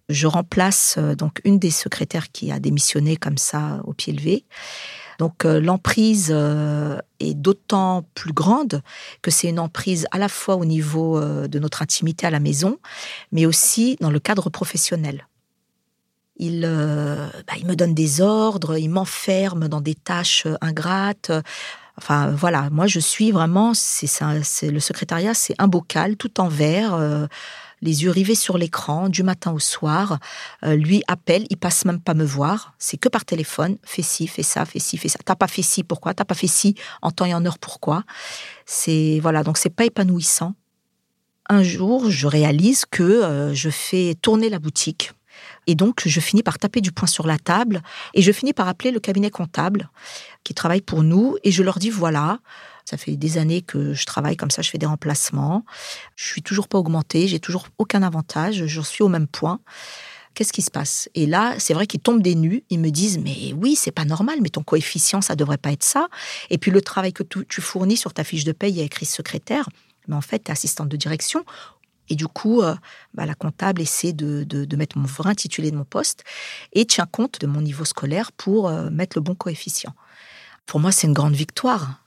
Je 0.09 0.27
remplace 0.27 0.95
euh, 0.97 1.15
donc 1.15 1.41
une 1.43 1.59
des 1.59 1.71
secrétaires 1.71 2.31
qui 2.31 2.51
a 2.51 2.59
démissionné 2.59 3.17
comme 3.17 3.37
ça 3.37 3.81
au 3.85 3.93
pied 3.93 4.13
levé. 4.13 4.45
Donc 5.17 5.45
l'emprise 5.45 6.29
est 7.21 7.33
d'autant 7.35 8.05
plus 8.15 8.33
grande 8.33 8.81
que 9.21 9.31
c'est 9.31 9.47
une 9.47 9.59
emprise 9.59 10.05
à 10.11 10.17
la 10.17 10.27
fois 10.27 10.57
au 10.57 10.65
niveau 10.65 11.17
de 11.21 11.57
notre 11.57 11.81
intimité 11.81 12.27
à 12.27 12.29
la 12.29 12.41
maison, 12.41 12.79
mais 13.31 13.45
aussi 13.45 13.95
dans 14.01 14.11
le 14.11 14.19
cadre 14.19 14.49
professionnel. 14.49 15.25
Il, 16.35 16.63
bah, 16.63 17.53
me 17.63 17.75
donne 17.75 17.93
des 17.93 18.19
ordres, 18.19 18.77
il 18.77 18.89
m'enferme 18.89 19.69
dans 19.69 19.79
des 19.79 19.95
tâches 19.95 20.47
ingrates. 20.59 21.31
Enfin 21.97 22.29
voilà, 22.31 22.69
moi 22.71 22.87
je 22.87 22.99
suis 22.99 23.31
vraiment, 23.31 23.73
c'est 23.73 24.69
le 24.69 24.79
secrétariat, 24.79 25.33
c'est 25.33 25.55
un 25.59 25.67
bocal 25.67 26.17
tout 26.17 26.41
en 26.41 26.49
verre. 26.49 26.93
Euh, 26.93 27.27
les 27.85 28.03
yeux 28.03 28.11
rivés 28.11 28.35
sur 28.35 28.57
l'écran 28.57 29.07
du 29.07 29.23
matin 29.23 29.53
au 29.53 29.59
soir. 29.59 30.19
Euh, 30.63 30.75
lui 30.75 31.03
appelle, 31.07 31.45
il 31.49 31.57
passe 31.57 31.85
même 31.85 32.01
pas 32.01 32.13
me 32.13 32.25
voir. 32.25 32.73
C'est 32.79 32.97
que 32.97 33.07
par 33.07 33.23
téléphone. 33.23 33.77
Fais 33.83 34.01
ci, 34.01 34.27
fais 34.27 34.43
ça, 34.43 34.65
fais 34.65 34.79
ci, 34.79 34.97
fais 34.97 35.07
ça. 35.07 35.19
T'as 35.23 35.35
pas 35.35 35.47
fait 35.47 35.61
ci, 35.61 35.83
pourquoi? 35.83 36.13
T'as 36.13 36.25
pas 36.25 36.35
fait 36.35 36.47
ci 36.47 36.75
en 37.01 37.11
temps 37.11 37.25
et 37.25 37.33
en 37.33 37.45
heure, 37.45 37.59
pourquoi? 37.59 38.03
C'est 38.65 39.19
voilà, 39.21 39.43
donc 39.43 39.57
c'est 39.57 39.69
pas 39.69 39.85
épanouissant. 39.85 40.55
Un 41.47 41.63
jour, 41.63 42.09
je 42.09 42.27
réalise 42.27 42.85
que 42.89 43.03
euh, 43.03 43.53
je 43.53 43.69
fais 43.69 44.15
tourner 44.21 44.49
la 44.49 44.59
boutique 44.59 45.13
et 45.67 45.75
donc, 45.75 46.01
je 46.05 46.19
finis 46.19 46.43
par 46.43 46.59
taper 46.59 46.81
du 46.81 46.91
poing 46.91 47.07
sur 47.07 47.27
la 47.27 47.37
table 47.37 47.81
et 48.13 48.21
je 48.21 48.31
finis 48.31 48.53
par 48.53 48.67
appeler 48.67 48.91
le 48.91 48.99
cabinet 48.99 49.29
comptable 49.29 49.89
qui 50.43 50.53
travaille 50.53 50.81
pour 50.81 51.03
nous 51.03 51.37
et 51.43 51.51
je 51.51 51.63
leur 51.63 51.79
dis 51.79 51.89
voilà, 51.89 52.39
ça 52.85 52.97
fait 52.97 53.17
des 53.17 53.37
années 53.39 53.61
que 53.61 53.93
je 53.93 54.05
travaille 54.05 54.37
comme 54.37 54.51
ça, 54.51 54.61
je 54.61 54.69
fais 54.69 54.77
des 54.77 54.85
remplacements. 54.85 55.65
Je 56.15 56.25
suis 56.25 56.43
toujours 56.43 56.67
pas 56.67 56.77
augmentée, 56.77 57.27
j'ai 57.27 57.39
toujours 57.39 57.67
aucun 57.79 58.03
avantage, 58.03 58.67
je 58.67 58.81
suis 58.81 59.03
au 59.03 59.09
même 59.09 59.27
point. 59.27 59.59
Qu'est-ce 60.35 60.53
qui 60.53 60.61
se 60.61 60.69
passe? 60.69 61.09
Et 61.15 61.25
là, 61.25 61.55
c'est 61.57 61.73
vrai 61.73 61.87
qu'ils 61.87 62.01
tombent 62.01 62.21
des 62.21 62.35
nues. 62.35 62.63
Ils 62.69 62.79
me 62.79 62.91
disent 62.91 63.17
mais 63.17 63.53
oui, 63.53 63.75
c'est 63.75 63.91
pas 63.91 64.05
normal, 64.05 64.39
mais 64.41 64.49
ton 64.49 64.63
coefficient, 64.63 65.21
ça 65.21 65.35
devrait 65.35 65.57
pas 65.57 65.71
être 65.71 65.83
ça. 65.83 66.07
Et 66.49 66.57
puis 66.57 66.71
le 66.71 66.81
travail 66.81 67.13
que 67.13 67.23
tu, 67.23 67.61
fournis 67.61 67.97
sur 67.97 68.13
ta 68.13 68.23
fiche 68.23 68.43
de 68.43 68.51
paye, 68.51 68.71
il 68.71 68.77
y 68.77 68.81
a 68.81 68.83
écrit 68.83 69.05
secrétaire. 69.05 69.67
Mais 70.07 70.15
en 70.15 70.21
fait, 70.21 70.43
tu 70.43 70.49
es 70.49 70.51
assistante 70.51 70.89
de 70.89 70.97
direction. 70.97 71.43
Et 72.09 72.15
du 72.15 72.27
coup, 72.27 72.61
euh, 72.61 72.75
bah, 73.15 73.25
la 73.25 73.33
comptable 73.33 73.81
essaie 73.81 74.13
de, 74.13 74.75
mettre 74.75 74.99
mon 74.99 75.05
vrai 75.05 75.31
intitulé 75.31 75.71
de 75.71 75.77
mon 75.77 75.85
poste 75.85 76.23
et 76.73 76.85
tient 76.85 77.07
compte 77.07 77.39
de 77.39 77.47
mon 77.47 77.61
niveau 77.61 77.85
scolaire 77.85 78.31
pour 78.31 78.67
euh, 78.67 78.91
mettre 78.91 79.17
le 79.17 79.21
bon 79.21 79.33
coefficient. 79.33 79.95
Pour 80.67 80.79
moi, 80.79 80.91
c'est 80.91 81.07
une 81.07 81.13
grande 81.13 81.33
victoire. 81.33 82.04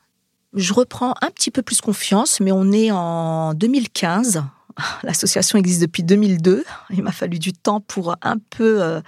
Je 0.55 0.73
reprends 0.73 1.15
un 1.21 1.31
petit 1.31 1.51
peu 1.51 1.63
plus 1.63 1.81
confiance, 1.81 2.41
mais 2.41 2.53
on 2.53 2.73
est 2.73 2.91
en 2.91 3.55
2015. 3.55 4.45
L'association 5.03 5.59
existe 5.59 5.83
depuis 5.83 6.03
2002. 6.03 6.65
Il 6.91 7.03
m'a 7.03 7.13
fallu 7.13 7.39
du 7.39 7.53
temps 7.53 7.81
pour 7.81 8.17
un 8.23 8.39
peu 8.51 8.83
euh, 8.83 9.01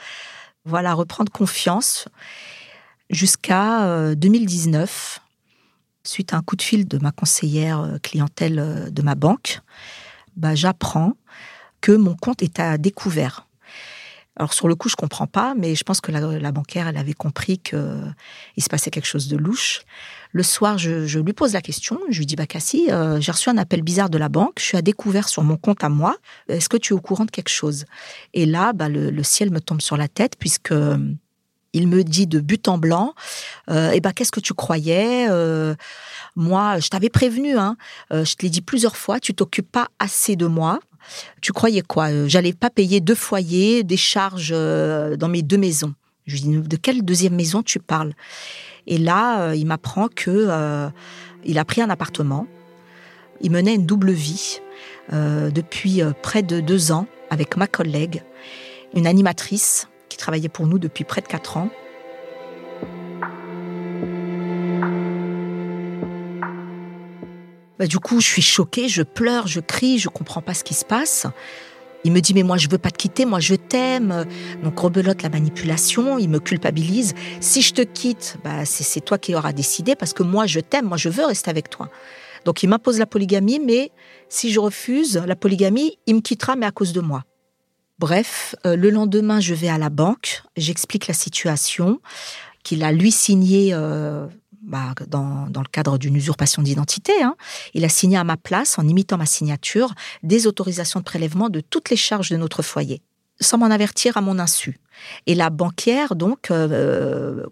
voilà, 0.64 0.94
reprendre 0.94 1.32
confiance 1.32 2.09
jusqu'à 3.09 4.14
2019, 4.14 5.20
suite 6.04 6.32
à 6.32 6.37
un 6.37 6.42
coup 6.42 6.54
de 6.54 6.62
fil 6.62 6.87
de 6.87 6.99
ma 6.99 7.11
conseillère 7.11 7.99
clientèle 8.02 8.88
de 8.92 9.02
ma 9.02 9.16
banque 9.16 9.62
bah, 10.37 10.54
j'apprends 10.54 11.12
que 11.80 11.92
mon 11.92 12.14
compte 12.16 12.42
est 12.42 12.59
à 12.59 12.78
découvert. 12.78 13.47
Alors 14.40 14.54
sur 14.54 14.68
le 14.68 14.75
coup, 14.75 14.88
je 14.88 14.97
comprends 14.97 15.26
pas, 15.26 15.52
mais 15.54 15.75
je 15.75 15.85
pense 15.85 16.00
que 16.00 16.11
la, 16.11 16.50
banquière, 16.50 16.88
elle 16.88 16.97
avait 16.97 17.12
compris 17.12 17.59
qu'il 17.59 17.76
se 18.59 18.68
passait 18.70 18.90
quelque 18.90 19.06
chose 19.06 19.28
de 19.28 19.37
louche. 19.37 19.82
Le 20.32 20.42
soir, 20.42 20.78
je, 20.78 21.18
lui 21.18 21.35
pose 21.35 21.52
la 21.52 21.61
question. 21.61 22.00
Je 22.09 22.20
lui 22.20 22.25
dis, 22.25 22.37
bah 22.37 22.47
Cassie, 22.47 22.87
euh, 22.90 23.20
j'ai 23.20 23.32
reçu 23.32 23.50
un 23.50 23.59
appel 23.59 23.82
bizarre 23.82 24.09
de 24.09 24.16
la 24.16 24.30
banque. 24.30 24.54
Je 24.59 24.64
suis 24.64 24.78
à 24.78 24.82
découvert 24.82 25.28
sur 25.28 25.42
mon 25.42 25.59
compte 25.59 25.85
à 25.85 25.90
moi. 25.90 26.16
Est-ce 26.49 26.70
que 26.70 26.78
tu 26.78 26.94
es 26.94 26.97
au 26.97 27.02
courant 27.02 27.26
de 27.26 27.30
quelque 27.30 27.50
chose? 27.50 27.85
Et 28.32 28.47
là, 28.47 28.73
bah, 28.73 28.88
le, 28.88 29.23
ciel 29.23 29.50
me 29.50 29.61
tombe 29.61 29.82
sur 29.82 29.99
la 29.99 30.09
tête 30.09 30.37
puisque 30.38 30.73
euh, 30.73 30.97
il 31.75 31.87
me 31.87 32.02
dit 32.02 32.26
de 32.26 32.40
but 32.40 32.66
en 32.66 32.78
blanc, 32.78 33.12
euh, 33.68 33.90
eh 33.92 34.00
ben 34.00 34.12
qu'est-ce 34.12 34.32
que 34.32 34.40
tu 34.40 34.54
croyais? 34.54 35.28
Moi, 36.37 36.78
je 36.78 36.88
t'avais 36.88 37.09
prévenu, 37.09 37.56
hein, 37.56 37.76
euh, 38.12 38.25
je 38.25 38.37
te 38.37 38.42
l'ai 38.42 38.50
dit 38.50 38.61
plusieurs 38.61 38.97
fois, 38.97 39.20
tu 39.20 39.35
t'occupes 39.35 39.70
pas 39.70 39.88
assez 39.99 40.37
de 40.37 40.47
moi. 40.47 40.80
Tu 41.40 41.52
croyais 41.52 41.83
quoi 41.83 42.11
euh, 42.11 42.28
J'allais 42.28 42.52
pas 42.52 42.71
payer 42.71 43.00
deux 43.00 43.14
foyers, 43.14 43.83
des 43.85 43.97
charges 43.97 44.52
euh, 44.54 45.16
dans 45.16 45.28
mes 45.28 45.42
deux 45.42 45.59
maisons? 45.59 45.95
Je 46.26 46.35
lui 46.35 46.40
dis 46.42 46.59
de 46.59 46.76
quelle 46.76 47.02
deuxième 47.02 47.35
maison 47.35 47.62
tu 47.62 47.78
parles? 47.78 48.12
Et 48.87 48.99
là, 48.99 49.52
il 49.54 49.66
m'apprend 49.66 50.09
que 50.09 50.90
il 51.45 51.59
a 51.59 51.64
pris 51.64 51.83
un 51.83 51.90
appartement. 51.90 52.47
Il 53.40 53.50
menait 53.50 53.75
une 53.75 53.87
double 53.87 54.12
vie 54.12 54.61
depuis 55.11 56.02
près 56.23 56.42
de 56.42 56.61
deux 56.61 56.92
ans 56.92 57.07
avec 57.30 57.57
ma 57.57 57.66
collègue, 57.66 58.23
une 58.95 59.07
animatrice 59.07 59.88
qui 60.09 60.19
travaillait 60.19 60.49
pour 60.49 60.66
nous 60.66 60.78
depuis 60.78 61.04
près 61.04 61.21
de 61.21 61.26
quatre 61.26 61.57
ans. 61.57 61.71
Bah, 67.80 67.87
du 67.87 67.99
coup, 67.99 68.20
je 68.20 68.26
suis 68.26 68.42
choquée, 68.42 68.90
je 68.90 69.00
pleure, 69.00 69.46
je 69.46 69.58
crie, 69.58 69.99
je 69.99 70.10
comprends 70.10 70.42
pas 70.42 70.52
ce 70.52 70.64
qui 70.64 70.75
se 70.75 70.84
passe. 70.84 71.26
Il 72.04 72.12
me 72.12 72.20
dit 72.20 72.34
mais 72.34 72.42
moi 72.42 72.58
je 72.58 72.68
veux 72.68 72.76
pas 72.76 72.90
te 72.90 72.99
quitter, 72.99 73.25
moi 73.25 73.40
je 73.40 73.54
t'aime. 73.54 74.26
Donc 74.62 74.78
rebelote 74.78 75.22
la 75.22 75.30
manipulation, 75.30 76.18
il 76.18 76.28
me 76.28 76.40
culpabilise. 76.40 77.14
Si 77.40 77.62
je 77.62 77.72
te 77.72 77.80
quitte, 77.80 78.37
bah 78.44 78.66
c'est 78.66 79.00
toi 79.00 79.16
qui 79.16 79.34
auras 79.34 79.54
décidé 79.54 79.96
parce 79.96 80.12
que 80.12 80.22
moi 80.22 80.46
je 80.46 80.60
t'aime, 80.60 80.87
moi 80.87 80.99
je 80.99 81.08
veux 81.08 81.25
rester 81.25 81.49
avec 81.49 81.70
toi. 81.70 81.88
Donc 82.44 82.62
il 82.62 82.68
m'impose 82.68 82.99
la 82.99 83.06
polygamie, 83.06 83.60
mais 83.60 83.92
si 84.28 84.50
je 84.52 84.60
refuse 84.60 85.16
la 85.26 85.37
polygamie, 85.37 85.99
il 86.06 86.16
me 86.16 86.20
quittera 86.20 86.56
mais 86.56 86.66
à 86.66 86.72
cause 86.72 86.92
de 86.92 87.00
moi. 87.00 87.25
Bref, 87.99 88.54
euh, 88.66 88.76
le 88.76 88.90
lendemain 88.90 89.40
je 89.40 89.54
vais 89.54 89.68
à 89.68 89.78
la 89.78 89.88
banque, 89.88 90.42
j'explique 90.56 91.06
la 91.06 91.14
situation 91.14 91.99
qu'il 92.62 92.84
a 92.84 92.92
lui 92.92 93.10
signé 93.10 93.72
euh, 93.72 94.26
bah, 94.62 94.95
dans, 95.09 95.47
le 95.55 95.69
cadre 95.71 95.99
d'une 95.99 96.17
usurpation 96.17 96.62
d'identité. 96.62 97.12
Hein. 97.23 97.37
Il 97.75 97.85
a 97.85 97.88
signé 97.88 98.17
à 98.17 98.25
ma 98.25 98.37
place, 98.37 98.79
en 98.79 98.87
imitant 98.87 99.17
ma 99.17 99.26
signature, 99.26 99.95
des 100.23 100.47
autorisations 100.47 101.00
de 101.00 101.05
prélèvement 101.05 101.49
de 101.49 101.61
toutes 101.61 101.90
les 101.90 101.97
charges 101.97 102.31
de 102.31 102.37
notre 102.37 102.62
foyer, 102.62 103.00
sans 103.40 103.59
m'en 103.59 103.67
avertir 103.67 104.17
à 104.17 104.21
mon 104.21 104.38
insu. 104.38 104.79
Et 105.26 105.35
la 105.35 105.50
banquière, 105.50 106.14
donc, 106.14 106.50
euh, 106.50 107.47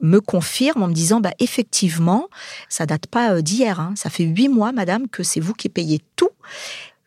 me 0.00 0.20
confirme 0.20 0.82
en 0.82 0.88
me 0.88 0.94
disant, 0.94 1.20
bah, 1.20 1.32
effectivement, 1.38 2.28
ça 2.68 2.86
date 2.86 3.06
pas 3.06 3.34
euh, 3.34 3.40
d'hier. 3.40 3.80
Hein. 3.80 3.94
Ça 3.96 4.10
fait 4.10 4.24
huit 4.24 4.48
mois, 4.48 4.72
madame, 4.72 5.08
que 5.08 5.22
c'est 5.22 5.40
vous 5.40 5.54
qui 5.54 5.68
payez 5.68 6.00
tout. 6.16 6.30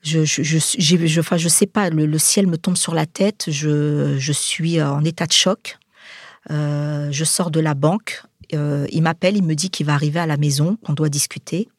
Je, 0.02 0.26
je, 0.26 0.42
je, 0.44 1.20
enfin, 1.20 1.38
je 1.38 1.48
sais 1.48 1.68
pas, 1.68 1.90
le, 1.92 2.18
ciel 2.18 2.48
me 2.48 2.58
tombe 2.58 2.76
sur 2.76 2.96
la 2.96 3.06
tête, 3.06 3.46
je, 3.50 4.16
je 4.18 4.32
suis 4.32 4.82
en 4.82 5.04
état 5.04 5.28
de 5.28 5.32
choc. 5.32 5.78
Euh, 6.50 7.10
je 7.12 7.24
sors 7.24 7.52
de 7.52 7.60
la 7.60 7.76
banque, 7.76 8.24
euh, 8.54 8.86
il 8.92 9.02
m'appelle, 9.02 9.38
il 9.38 9.44
me 9.44 9.56
dit 9.56 9.70
qu'il 9.70 9.86
va 9.86 9.94
arriver 9.94 10.20
à 10.20 10.26
la 10.26 10.38
maison, 10.38 10.78
qu'on 10.84 10.94
doit 10.94 11.10
discuter. 11.10 11.70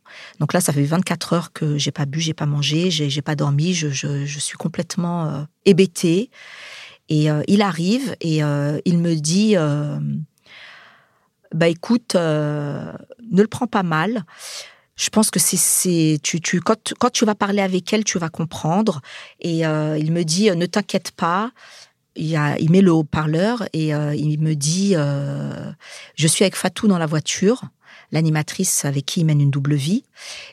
Donc 0.40 0.52
là, 0.52 0.60
ça 0.60 0.72
fait 0.72 0.82
24 0.82 1.32
heures 1.32 1.52
que 1.52 1.78
j'ai 1.78 1.92
pas 1.92 2.06
bu, 2.06 2.20
j'ai 2.20 2.34
pas 2.34 2.46
mangé, 2.46 2.90
j'ai 2.90 3.22
pas 3.22 3.34
dormi, 3.34 3.74
je, 3.74 3.88
suis 4.38 4.56
complètement 4.56 5.26
euh, 5.26 5.42
hébétée. 5.64 6.30
Et 7.08 7.30
euh, 7.30 7.42
il 7.48 7.62
arrive 7.62 8.16
et 8.20 8.38
il 8.38 8.98
me 8.98 9.14
dit 9.14 9.56
Bah 11.54 11.68
écoute, 11.68 12.14
ne 12.14 12.92
le 13.30 13.46
prends 13.46 13.66
pas 13.66 13.82
mal. 13.82 14.24
Je 14.94 15.08
pense 15.08 15.30
que 15.30 15.40
c'est 15.40 16.18
tu, 16.22 16.40
tu 16.40 16.60
quand, 16.60 16.92
quand 16.98 17.10
tu 17.10 17.24
vas 17.24 17.34
parler 17.34 17.62
avec 17.62 17.92
elle, 17.92 18.04
tu 18.04 18.18
vas 18.18 18.28
comprendre. 18.28 19.00
Et 19.40 19.60
il 19.60 20.12
me 20.12 20.22
dit 20.22 20.50
Ne 20.50 20.66
t'inquiète 20.66 21.12
pas 21.12 21.50
il, 22.16 22.70
met 22.70 22.80
le 22.80 22.92
haut-parleur 22.92 23.64
et 23.72 23.94
euh, 23.94 24.14
il 24.14 24.40
me 24.40 24.54
dit 24.54 24.92
euh, 24.96 25.72
Je 26.14 26.26
suis 26.26 26.44
avec 26.44 26.56
Fatou 26.56 26.88
dans 26.88 26.98
la 26.98 27.06
voiture. 27.06 27.62
l'animatrice 28.10 28.84
avec 28.84 29.06
qui 29.06 29.20
il 29.20 29.26
mène 29.26 29.40
une 29.40 29.50
double 29.50 29.74
vie. 29.74 30.04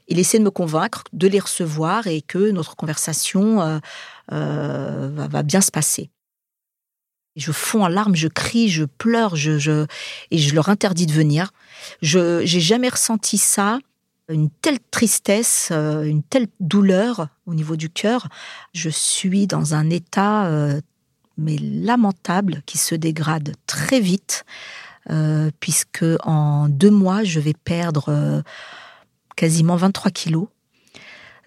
Il 0.07 0.19
essaie 0.19 0.39
de 0.39 0.43
me 0.43 0.51
convaincre 0.51 1.03
de 1.13 1.27
les 1.27 1.39
recevoir 1.39 2.07
et 2.07 2.21
que 2.21 2.51
notre 2.51 2.75
conversation 2.75 3.79
euh, 4.31 5.09
va, 5.11 5.43
bien 5.43 5.61
se 5.61 5.71
passer. 5.71 6.09
Je 7.35 7.51
fonds 7.51 7.83
en 7.83 7.87
larmes, 7.87 8.15
je 8.15 8.27
crie, 8.27 8.69
je 8.69 8.85
pleure, 8.85 9.35
et 9.35 10.37
je 10.37 10.55
leur 10.55 10.69
interdis 10.69 11.05
de 11.05 11.13
venir. 11.13 11.51
Je 12.01 12.39
n'ai 12.39 12.59
jamais 12.59 12.89
ressenti 12.89 13.37
ça, 13.37 13.79
une 14.29 14.49
telle 14.49 14.79
tristesse, 14.91 15.71
une 15.71 16.23
telle 16.23 16.47
douleur 16.59 17.27
au 17.45 17.53
niveau 17.53 17.75
du 17.75 17.89
cœur. 17.89 18.27
Je 18.73 18.89
suis 18.89 19.47
dans 19.47 19.73
un 19.73 19.89
état 19.89 20.81
mais 21.39 21.57
lamentable 21.57 22.61
qui 22.65 22.77
se 22.77 22.95
dégrade 22.95 23.53
très 23.65 23.99
vite. 23.99 24.45
Euh, 25.09 25.49
puisque 25.59 26.05
en 26.23 26.69
deux 26.69 26.91
mois, 26.91 27.23
je 27.23 27.39
vais 27.39 27.53
perdre 27.53 28.09
euh, 28.09 28.41
quasiment 29.35 29.75
23 29.75 30.11
kilos. 30.11 30.47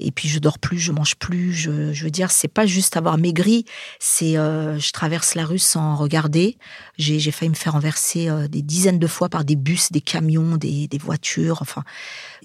Et 0.00 0.10
puis 0.10 0.28
je 0.28 0.40
dors 0.40 0.58
plus, 0.58 0.78
je 0.78 0.90
mange 0.90 1.14
plus. 1.14 1.52
Je, 1.52 1.70
veux 2.02 2.10
dire, 2.10 2.32
c'est 2.32 2.48
pas 2.48 2.66
juste 2.66 2.96
avoir 2.96 3.18
maigri, 3.18 3.66
c'est 4.00 4.36
euh, 4.36 4.76
je 4.80 4.90
traverse 4.90 5.36
la 5.36 5.44
rue 5.44 5.60
sans 5.60 5.94
regarder. 5.94 6.56
J'ai 6.98 7.30
failli 7.30 7.50
me 7.50 7.54
faire 7.54 7.74
renverser 7.74 8.28
des 8.48 8.62
dizaines 8.62 8.98
de 8.98 9.06
fois 9.06 9.28
par 9.28 9.44
des 9.44 9.54
bus, 9.54 9.92
des 9.92 10.00
camions, 10.00 10.56
des, 10.56 10.88
voitures. 11.00 11.58
Enfin, 11.62 11.84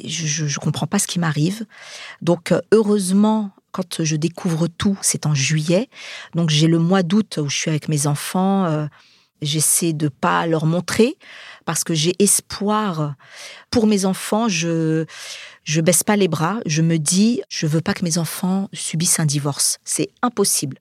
je, 0.04 0.46
je, 0.46 0.60
comprends 0.60 0.86
pas 0.86 1.00
ce 1.00 1.08
qui 1.08 1.18
m'arrive. 1.18 1.66
Donc 2.22 2.54
heureusement, 2.72 3.52
quand 3.78 4.04
je 4.04 4.16
découvre 4.16 4.68
tout, 4.68 4.98
c'est 5.02 5.28
en 5.28 5.36
juillet. 5.36 5.88
Donc 6.34 6.50
j'ai 6.50 6.68
le 6.68 6.80
mois 6.80 7.04
d'août 7.04 7.38
où 7.38 7.48
je 7.48 7.56
suis 7.56 7.70
avec 7.70 7.90
mes 7.90 8.08
enfants. 8.08 8.88
J'essaie 9.44 9.94
de 9.94 10.08
pas 10.08 10.48
leur 10.48 10.66
montrer 10.66 11.16
parce 11.66 11.84
que 11.84 11.94
j'ai 11.94 12.16
espoir 12.18 13.14
pour 13.70 13.86
mes 13.86 14.06
enfants. 14.06 14.48
Je 14.48 15.06
je 15.64 15.82
baisse 15.82 16.02
pas 16.02 16.16
les 16.16 16.28
bras. 16.28 16.60
Je 16.66 16.82
me 16.82 16.98
dis, 16.98 17.42
je 17.50 17.68
veux 17.68 17.82
pas 17.82 17.94
que 17.94 18.04
mes 18.04 18.18
enfants 18.18 18.68
subissent 18.74 19.20
un 19.20 19.28
divorce. 19.28 19.78
C'est 19.84 20.10
impossible. 20.24 20.80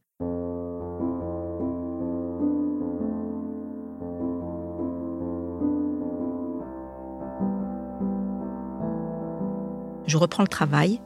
Je 10.06 10.16
reprends 10.16 10.44
le 10.44 10.48
travail. 10.48 11.00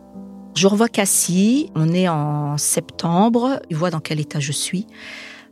Je 0.54 0.66
revois 0.66 0.88
Cassie. 0.88 1.70
On 1.74 1.92
est 1.92 2.08
en 2.08 2.58
septembre. 2.58 3.60
Il 3.70 3.76
voit 3.76 3.90
dans 3.90 4.00
quel 4.00 4.20
état 4.20 4.40
je 4.40 4.52
suis 4.52 4.86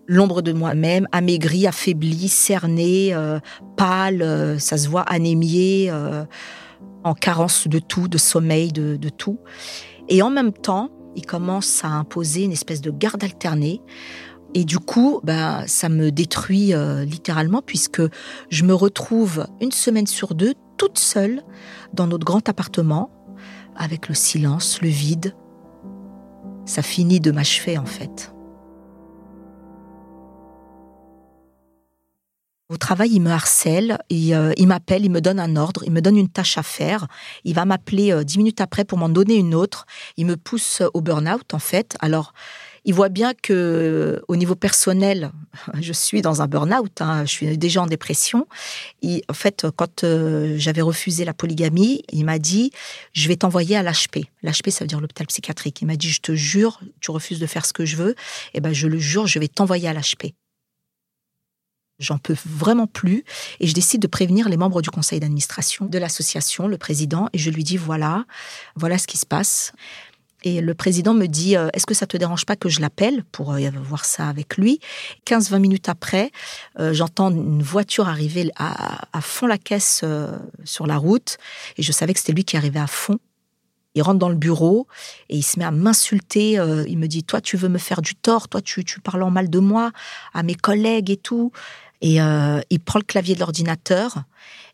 l'ombre 0.09 0.43
de 0.43 0.53
moi-même, 0.53 1.07
amaigrie, 1.13 1.67
affaiblie, 1.67 2.29
cernée, 2.29 3.15
euh, 3.15 3.39
pâle, 3.77 4.23
euh, 4.23 4.59
ça 4.59 4.79
se 4.79 4.89
voit 4.89 5.03
anémiée, 5.03 5.89
euh, 5.91 6.25
en 7.05 7.15
carence 7.15 7.69
de 7.69 7.79
tout, 7.79 8.09
de 8.09 8.19
sommeil, 8.19 8.73
de, 8.73 9.09
tout. 9.11 9.39
Et 10.09 10.23
en 10.23 10.31
même 10.31 10.53
temps, 10.53 10.89
il 11.15 11.27
commence 11.27 11.85
à 11.85 11.89
imposer 11.89 12.43
une 12.43 12.53
espèce 12.53 12.81
de 12.81 12.91
garde 12.91 13.23
alternée. 13.23 13.83
Et 14.55 14.65
du 14.65 14.79
coup, 14.79 15.21
ben, 15.23 15.65
ça 15.67 15.91
me 15.91 16.11
détruit 16.11 16.73
littéralement 17.05 17.63
puisque 17.63 18.03
je 18.51 18.65
me 18.65 18.75
retrouve 18.75 19.47
une 19.61 19.73
semaine 19.73 20.07
sur 20.07 20.35
deux 20.35 20.55
toute 20.79 20.99
seule 20.99 21.43
dans 21.93 22.07
notre 22.07 22.25
grand 22.25 22.49
appartement 22.49 23.11
avec 23.79 24.09
le 24.09 24.15
silence, 24.15 24.83
le 24.83 24.89
vide. 24.89 25.35
Ça 26.67 26.83
finit 26.83 27.21
de 27.21 27.31
m'achever 27.31 27.79
en 27.79 27.87
fait. 27.87 28.35
Au 32.71 32.77
travail, 32.77 33.13
il 33.15 33.21
me 33.21 33.31
harcèle, 33.31 33.97
il, 34.11 34.35
euh, 34.35 34.53
m'appelle, 34.67 35.03
il 35.03 35.11
me 35.11 35.23
donne 35.23 35.41
un 35.41 35.57
ordre, 35.57 35.85
il 35.87 35.91
me 35.91 36.03
donne 36.03 36.19
une 36.19 36.29
tâche 36.29 36.59
à 36.59 36.63
faire. 36.63 37.07
Il 37.45 37.55
va 37.55 37.65
m'appeler 37.65 38.13
euh, 38.13 38.25
dix 38.25 38.37
minutes 38.37 38.61
après 38.61 38.85
pour 38.85 38.99
m'en 38.99 39.09
donner 39.09 39.37
une 39.37 39.55
autre. 39.55 39.87
Il 40.19 40.27
me 40.27 40.37
pousse 40.37 40.83
au 40.93 41.01
burn-out, 41.01 41.55
en 41.55 41.59
fait. 41.61 41.97
Alors, 42.01 42.35
il 42.89 42.95
voit 42.95 43.11
bien 43.11 43.35
que, 43.35 44.23
au 44.29 44.37
niveau 44.37 44.55
personnel, 44.55 45.31
je 45.81 45.93
suis 45.93 46.23
dans 46.23 46.41
un 46.41 46.47
burn-out. 46.47 47.03
Hein, 47.03 47.27
je 47.27 47.31
suis 47.31 47.59
déjà 47.59 47.83
en 47.83 47.87
dépression. 47.87 48.47
en 49.05 49.35
fait, 49.35 49.67
quand 49.77 50.05
euh, 50.05 50.55
j'avais 50.57 50.81
refusé 50.81 51.27
la 51.27 51.35
polygamie, 51.35 52.03
il 52.11 52.25
m'a 52.25 52.39
dit 52.39 52.73
"Je 53.13 53.29
vais 53.29 53.37
t'envoyer 53.37 53.77
à 53.77 53.83
l'HP." 53.83 54.31
L'HP, 54.43 54.71
ça 54.71 54.85
veut 54.85 54.89
dire 54.89 55.03
l'hôpital 55.03 55.27
psychiatrique. 55.27 55.83
Il 55.83 55.87
m'a 55.87 55.97
dit 55.97 56.09
"Je 56.09 56.23
te 56.23 56.35
jure, 56.35 56.81
tu 57.01 57.11
refuses 57.11 57.39
de 57.39 57.47
faire 57.47 57.67
ce 57.67 57.75
que 57.75 57.85
je 57.85 57.97
veux. 57.97 58.15
Eh 58.55 58.61
ben, 58.61 58.73
je 58.73 58.89
le 58.89 58.99
jure, 58.99 59.27
je 59.27 59.39
vais 59.39 59.49
t'envoyer 59.49 59.87
à 59.87 59.93
l'HP." 59.93 60.33
J'en 61.99 62.19
peux 62.19 62.37
vraiment 62.47 62.87
plus 62.87 63.25
et 63.59 63.67
je 63.67 63.75
décide 63.75 64.01
de 64.01 64.07
prévenir 64.07 64.49
les 64.49 64.57
membres 64.57 64.83
du 64.83 64.89
conseil 64.89 65.19
d'administration 65.19 65.87
de 65.87 65.99
l'association, 65.99 66.69
le 66.69 66.79
président, 66.79 67.29
et 67.33 67.39
je 67.39 67.51
lui 67.51 67.65
dis 67.65 67.77
voilà, 67.77 68.25
voilà 68.77 68.99
ce 68.99 69.09
qui 69.09 69.19
se 69.19 69.27
passe. 69.27 69.73
Et 70.45 70.61
le 70.61 70.75
président 70.75 71.15
me 71.15 71.27
dit 71.27 71.57
euh, 71.57 71.69
Est-ce 71.73 71.87
que 71.87 71.95
ça 71.95 72.07
te 72.07 72.17
dérange 72.17 72.47
pas 72.47 72.57
que 72.57 72.69
je 72.69 72.81
l'appelle 72.81 73.25
pour 73.33 73.53
euh, 73.53 73.71
voir 73.83 74.05
ça 74.05 74.29
avec 74.29 74.57
lui? 74.57 74.81
15-20 75.27 75.59
minutes 75.59 75.89
après, 75.89 76.31
euh, 76.79 76.93
j'entends 76.93 77.31
une 77.31 77.63
voiture 77.63 78.09
arriver 78.09 78.51
à, 78.57 79.07
à 79.13 79.21
fond 79.21 79.47
la 79.47 79.59
caisse 79.59 80.05
sur 80.65 80.87
la 80.87 80.97
route 80.97 81.39
et 81.77 81.83
je 81.83 81.93
savais 81.93 82.15
que 82.15 82.21
c'était 82.21 82.33
lui 82.33 82.45
qui 82.45 82.57
arrivait 82.57 82.81
à 82.81 82.87
fond. 82.87 83.19
Il 83.95 84.03
rentre 84.03 84.19
dans 84.19 84.29
le 84.29 84.37
bureau 84.37 84.87
et 85.29 85.37
il 85.37 85.43
se 85.43 85.59
met 85.59 85.65
à 85.65 85.73
m'insulter. 85.73 86.53
il 86.87 86.99
me 86.99 87.09
dit 87.09 87.25
Toi, 87.25 87.41
tu 87.41 87.57
veux 87.57 87.69
me 87.69 87.79
faire 87.79 88.01
du 88.01 88.15
tort, 88.15 88.49
toi, 88.49 88.61
tu, 88.61 88.85
tu 88.85 89.01
parles 89.01 89.23
en 89.25 89.31
mal 89.31 89.51
de 89.51 89.59
moi 89.59 89.91
à 90.35 90.43
mes 90.45 90.55
collègues 90.55 91.11
et 91.11 91.17
tout. 91.17 91.51
Et 92.01 92.19
il 92.19 92.81
prend 92.81 93.01
le 93.01 93.05
clavier 93.05 93.35
de 93.35 93.41
l'ordinateur, 93.41 94.23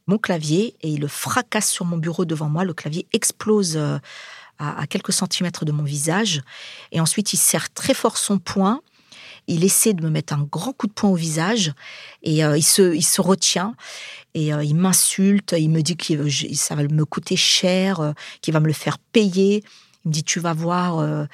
mon 0.06 0.18
clavier, 0.18 0.76
et 0.82 0.88
il 0.88 1.00
le 1.00 1.08
fracasse 1.08 1.70
sur 1.70 1.86
mon 1.86 1.96
bureau 1.96 2.26
devant 2.26 2.50
moi. 2.50 2.64
Le 2.64 2.74
clavier 2.74 3.06
explose 3.14 3.78
euh, 4.60 4.64
à, 4.64 4.86
quelques 4.86 5.12
centimètres 5.12 5.64
de 5.64 5.72
mon 5.72 5.82
visage. 5.82 6.42
Et 6.92 7.00
ensuite, 7.00 7.32
il 7.32 7.36
serre 7.36 7.72
très 7.72 7.94
fort 7.94 8.16
son 8.16 8.38
poing. 8.38 8.80
Il 9.46 9.62
essaie 9.64 9.92
de 9.92 10.02
me 10.02 10.10
mettre 10.10 10.32
un 10.32 10.42
grand 10.42 10.72
coup 10.72 10.86
de 10.86 10.92
poing 10.92 11.10
au 11.10 11.14
visage 11.14 11.72
et 12.22 12.44
euh, 12.44 12.56
il, 12.56 12.62
se, 12.62 12.94
il 12.94 13.04
se 13.04 13.20
retient 13.20 13.74
et 14.32 14.48
il 14.48 14.74
m'insulte. 14.74 15.54
Il 15.58 15.68
me 15.68 15.82
dit 15.82 15.96
que 15.96 16.28
ça 16.54 16.74
va 16.74 16.82
me 16.82 17.04
coûter 17.04 17.36
cher, 17.36 18.14
qu'il 18.40 18.54
va 18.54 18.60
me 18.60 18.66
le 18.66 18.72
faire 18.72 18.98
payer. 18.98 19.62
Il 20.04 20.08
me 20.08 20.12
dit 20.12 20.24
tu 20.24 20.40
vas 20.40 20.54
voir, 20.54 21.26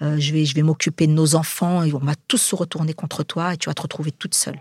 je 0.00 0.32
vais, 0.32 0.44
je 0.44 0.54
vais 0.54 0.62
m'occuper 0.62 1.06
de 1.06 1.12
nos 1.12 1.34
enfants 1.34 1.82
et 1.82 1.92
on 1.92 1.98
va 1.98 2.14
tous 2.28 2.38
se 2.38 2.54
retourner 2.54 2.94
contre 2.94 3.24
toi 3.24 3.54
et 3.54 3.56
tu 3.56 3.68
vas 3.68 3.74
te 3.74 3.82
retrouver 3.82 4.12
toute 4.12 4.34
seule. 4.34 4.60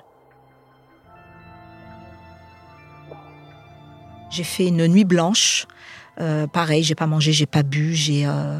J'ai 4.35 4.43
fait 4.43 4.67
une 4.67 4.87
nuit 4.87 5.05
blanche. 5.05 5.65
Euh, 6.19 6.47
pareil, 6.47 6.83
j'ai 6.83 6.95
pas 6.95 7.07
mangé, 7.07 7.33
j'ai 7.33 7.45
pas 7.45 7.63
bu. 7.63 7.93
J'ai 7.93 8.25
euh, 8.25 8.59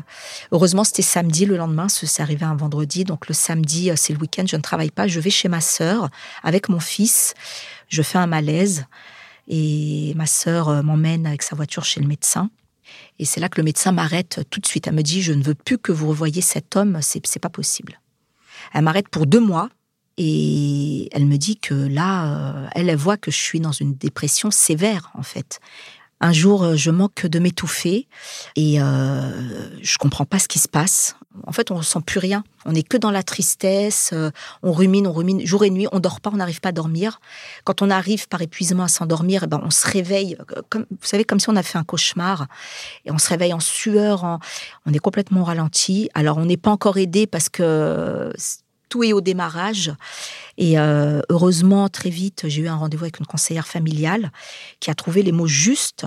heureusement 0.52 0.84
c'était 0.84 1.02
samedi. 1.02 1.46
Le 1.46 1.58
lendemain, 1.58 1.88
c'est 1.90 2.22
arrivé 2.22 2.46
un 2.46 2.56
vendredi, 2.56 3.04
donc 3.04 3.28
le 3.28 3.34
samedi 3.34 3.90
euh, 3.92 3.96
c'est 3.96 4.14
le 4.14 4.20
week-end. 4.20 4.44
Je 4.48 4.56
ne 4.56 4.62
travaille 4.62 4.92
pas. 4.92 5.08
Je 5.08 5.20
vais 5.20 5.30
chez 5.30 5.48
ma 5.48 5.62
sœur 5.62 6.10
avec 6.44 6.70
mon 6.70 6.80
fils. 6.80 7.34
Je 7.88 8.02
fais 8.02 8.18
un 8.18 8.28
malaise 8.28 8.86
et 9.48 10.14
ma 10.16 10.26
sœur 10.26 10.84
m'emmène 10.84 11.28
avec 11.28 11.44
sa 11.44 11.56
voiture 11.56 11.86
chez 11.86 12.02
le 12.02 12.08
médecin. 12.08 12.50
Et 13.20 13.26
c'est 13.26 13.40
là 13.40 13.50
que 13.50 13.60
le 13.60 13.64
médecin 13.64 13.92
m'arrête 13.92 14.42
tout 14.50 14.60
de 14.60 14.66
suite. 14.66 14.88
Elle 14.88 14.96
me 14.96 15.04
dit 15.04 15.22
je 15.22 15.34
ne 15.34 15.44
veux 15.44 15.56
plus 15.56 15.78
que 15.78 15.92
vous 15.92 16.10
revoyiez 16.10 16.42
cet 16.42 16.76
homme. 16.76 17.00
C'est 17.02 17.40
pas 17.40 17.50
possible. 17.50 18.00
Elle 18.74 18.82
m'arrête 18.84 19.10
pour 19.10 19.26
deux 19.28 19.40
mois. 19.40 19.70
Et 20.18 21.10
elle 21.12 21.26
me 21.26 21.36
dit 21.38 21.58
que 21.58 21.74
là, 21.74 22.64
euh, 22.64 22.68
elle, 22.74 22.96
voit 22.96 23.18
que 23.18 23.32
je 23.32 23.38
suis 23.38 23.60
dans 23.60 23.74
une 23.74 23.96
dépression 23.96 24.50
sévère, 24.50 25.12
en 25.14 25.24
fait. 25.24 25.60
Un 26.22 26.32
jour, 26.32 26.64
euh, 26.64 26.76
je 26.76 26.92
manque 26.92 27.26
de 27.26 27.40
m'étouffer 27.40 28.08
et 28.56 28.82
euh, 28.82 29.32
je 29.82 29.98
comprends 29.98 30.26
pas 30.26 30.40
ce 30.40 30.48
qui 30.48 30.60
se 30.60 30.68
passe. 30.68 31.18
En 31.46 31.52
fait, 31.52 31.72
on 31.72 31.76
ressent 31.76 32.00
plus 32.00 32.20
rien. 32.20 32.46
On 32.66 32.72
n'est 32.72 32.84
que 32.84 32.96
dans 32.96 33.12
la 33.12 33.22
tristesse. 33.22 34.12
Euh, 34.14 34.32
on 34.64 34.72
rumine, 34.72 35.08
on 35.08 35.12
rumine 35.12 35.46
jour 35.46 35.66
et 35.66 35.70
nuit. 35.70 35.88
On 35.92 36.00
dort 36.00 36.22
pas, 36.22 36.30
on 36.34 36.38
n'arrive 36.38 36.62
pas 36.62 36.70
à 36.70 36.72
dormir. 36.72 37.20
Quand 37.66 37.82
on 37.82 37.90
arrive 37.90 38.30
par 38.30 38.42
épuisement 38.42 38.84
à 38.84 38.88
s'endormir, 38.88 39.44
eh 39.44 39.48
ben 39.48 39.60
on 39.62 39.70
se 39.70 39.86
réveille, 39.86 40.38
comme, 40.70 40.86
vous 40.90 40.98
savez, 41.06 41.26
comme 41.26 41.42
si 41.42 41.50
on 41.50 41.56
a 41.58 41.64
fait 41.64 41.78
un 41.78 41.84
cauchemar. 41.84 42.48
Et 43.04 43.12
on 43.12 43.18
se 43.18 43.28
réveille 43.28 43.54
en 43.54 43.60
sueur. 43.60 44.40
on 44.86 44.94
est 44.94 45.00
complètement 45.00 45.44
ralenti. 45.44 46.10
Alors, 46.14 46.38
on 46.38 46.46
n'est 46.46 46.58
pas 46.58 46.72
encore 46.72 46.98
aidé 46.98 47.28
parce 47.28 47.50
que 47.50 48.32
est 49.04 49.14
au 49.14 49.22
démarrage. 49.22 49.94
Et 50.58 50.80
euh, 50.80 51.22
heureusement, 51.30 51.90
très 51.90 52.10
vite, 52.10 52.46
j'ai 52.48 52.62
eu 52.64 52.68
un 52.68 52.76
rendez-vous 52.76 53.04
avec 53.04 53.20
une 53.20 53.26
conseillère 53.26 53.68
familiale 53.68 54.32
qui 54.80 54.92
a 54.92 54.96
trouvé 54.96 55.22
les 55.22 55.32
mots 55.32 55.48
justes 55.48 56.06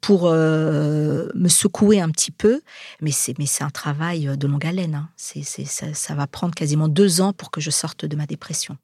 pour 0.00 0.26
euh, 0.26 1.28
me 1.34 1.48
secouer 1.48 2.00
un 2.00 2.10
petit 2.10 2.32
peu. 2.32 2.60
Mais 3.00 3.12
c'est, 3.12 3.34
c'est 3.46 3.64
un 3.64 3.70
travail 3.70 4.36
de 4.36 4.46
longue 4.46 4.66
haleine. 4.66 4.94
Hein. 4.94 5.08
C'est, 5.16 5.44
ça, 5.44 5.94
ça 5.94 6.14
va 6.14 6.26
prendre 6.26 6.54
quasiment 6.54 6.88
deux 6.88 7.20
ans 7.20 7.32
pour 7.32 7.50
que 7.50 7.60
je 7.60 7.70
sorte 7.70 8.04
de 8.04 8.16
ma 8.16 8.26
dépression. 8.26 8.76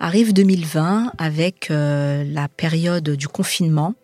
Arrive 0.00 0.32
2020 0.32 1.12
avec 1.18 1.70
euh, 1.70 2.22
la 2.24 2.48
période 2.48 3.10
du 3.10 3.26
confinement 3.26 3.94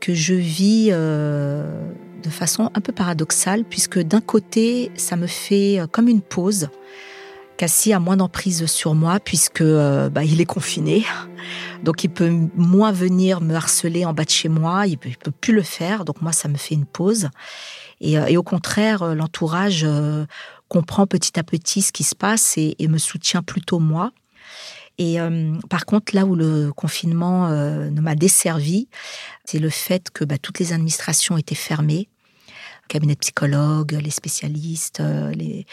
que 0.00 0.14
je 0.14 0.34
vis 0.34 0.88
euh, 0.90 1.90
de 2.22 2.30
façon 2.30 2.70
un 2.74 2.80
peu 2.80 2.92
paradoxale, 2.92 3.64
puisque 3.64 3.98
d'un 3.98 4.20
côté, 4.20 4.90
ça 4.96 5.16
me 5.16 5.26
fait 5.26 5.80
euh, 5.80 5.86
comme 5.86 6.08
une 6.08 6.20
pause. 6.20 6.68
Cassie 7.56 7.92
a 7.92 8.00
moins 8.00 8.16
d'emprise 8.16 8.66
sur 8.66 8.94
moi 8.94 9.20
puisque 9.20 9.60
euh, 9.60 10.08
bah, 10.08 10.24
il 10.24 10.40
est 10.40 10.46
confiné. 10.46 11.04
Donc 11.84 12.02
il 12.02 12.08
peut 12.08 12.32
moins 12.56 12.90
venir 12.90 13.40
me 13.40 13.54
harceler 13.54 14.04
en 14.04 14.12
bas 14.12 14.24
de 14.24 14.30
chez 14.30 14.48
moi, 14.48 14.86
il 14.86 14.98
peut, 14.98 15.10
peut 15.22 15.30
plus 15.30 15.54
le 15.54 15.62
faire. 15.62 16.04
Donc 16.04 16.20
moi, 16.20 16.32
ça 16.32 16.48
me 16.48 16.56
fait 16.56 16.74
une 16.74 16.86
pause. 16.86 17.28
Et, 18.00 18.36
au 18.36 18.42
contraire, 18.42 19.14
l'entourage 19.14 19.86
comprend 20.68 21.06
petit 21.06 21.38
à 21.38 21.42
petit 21.42 21.80
ce 21.80 21.92
qui 21.92 22.04
se 22.04 22.14
passe 22.14 22.58
et, 22.58 22.76
me 22.88 22.98
soutient 22.98 23.42
plutôt 23.42 23.78
moi. 23.78 24.10
Et 24.98 25.18
par 25.68 25.86
contre, 25.86 26.14
là 26.14 26.24
où 26.24 26.36
le 26.36 26.72
confinement 26.72 27.48
ne 27.48 28.00
m'a 28.00 28.14
desservi, 28.14 28.88
c'est 29.44 29.58
le 29.58 29.68
fait 29.68 30.10
que 30.10 30.24
bah, 30.24 30.38
toutes 30.38 30.60
les 30.60 30.72
administrations 30.72 31.36
étaient 31.36 31.56
fermées 31.56 32.08
cabinet 32.88 33.14
de 33.14 33.18
psychologues, 33.18 33.98
les 34.00 34.10
spécialistes. 34.10 35.00
Euh, 35.00 35.30
les... 35.32 35.66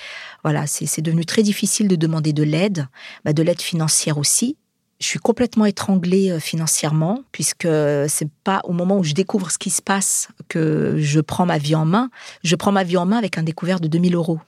Voilà, 0.44 0.68
c'est 0.68 1.02
devenu 1.02 1.26
très 1.26 1.44
difficile 1.44 1.88
de 1.88 1.96
demander 1.96 2.34
de 2.34 2.44
l'aide, 2.44 2.88
bah, 3.26 3.34
de 3.34 3.44
l'aide 3.44 3.62
financière 3.62 4.18
aussi. 4.18 4.58
Je 5.00 5.08
suis 5.08 5.20
complètement 5.20 5.66
étranglée 5.66 6.30
euh, 6.30 6.40
financièrement, 6.40 7.24
puisque 7.32 7.68
c'est 8.08 8.30
pas 8.44 8.62
au 8.66 8.74
moment 8.74 8.98
où 8.98 9.04
je 9.04 9.14
découvre 9.14 9.52
ce 9.52 9.58
qui 9.58 9.70
se 9.70 9.82
passe 9.82 10.30
que 10.48 10.96
je 11.00 11.20
prends 11.20 11.46
ma 11.46 11.58
vie 11.58 11.76
en 11.76 11.86
main. 11.86 12.10
Je 12.44 12.56
prends 12.56 12.72
ma 12.72 12.84
vie 12.84 12.98
en 12.98 13.06
main 13.06 13.18
avec 13.18 13.38
un 13.38 13.44
découvert 13.44 13.80
de 13.80 13.88
2000 13.88 14.16
euros. 14.16 14.40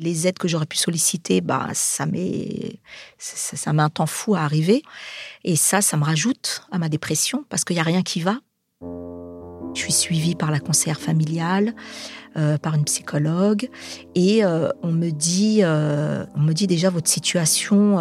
Les 0.00 0.26
aides 0.26 0.38
que 0.38 0.48
j'aurais 0.48 0.66
pu 0.66 0.78
solliciter, 0.78 1.42
bah, 1.42 1.68
ça 1.74 2.06
met, 2.06 2.80
ça, 3.18 3.72
met 3.74 3.82
un 3.82 3.90
temps 3.90 4.06
fou 4.06 4.34
à 4.34 4.40
arriver. 4.40 4.82
Et 5.44 5.56
ça, 5.56 5.82
ça 5.82 5.96
me 5.98 6.04
rajoute 6.04 6.66
à 6.72 6.78
ma 6.78 6.88
dépression, 6.88 7.44
parce 7.50 7.64
qu'il 7.64 7.76
n'y 7.76 7.80
a 7.80 7.84
rien 7.84 8.02
qui 8.02 8.20
va. 8.20 8.38
Je 9.74 9.80
suis 9.80 9.92
suivie 9.92 10.34
par 10.34 10.50
la 10.50 10.58
conseillère 10.58 11.00
familiale, 11.00 11.74
euh, 12.36 12.58
par 12.58 12.74
une 12.74 12.84
psychologue, 12.84 13.68
et 14.14 14.44
euh, 14.44 14.70
on 14.82 14.90
me 14.90 15.10
dit, 15.10 15.60
euh, 15.62 16.24
on 16.34 16.40
me 16.40 16.54
dit 16.54 16.66
déjà 16.66 16.90
votre 16.90 17.08
situation, 17.08 18.00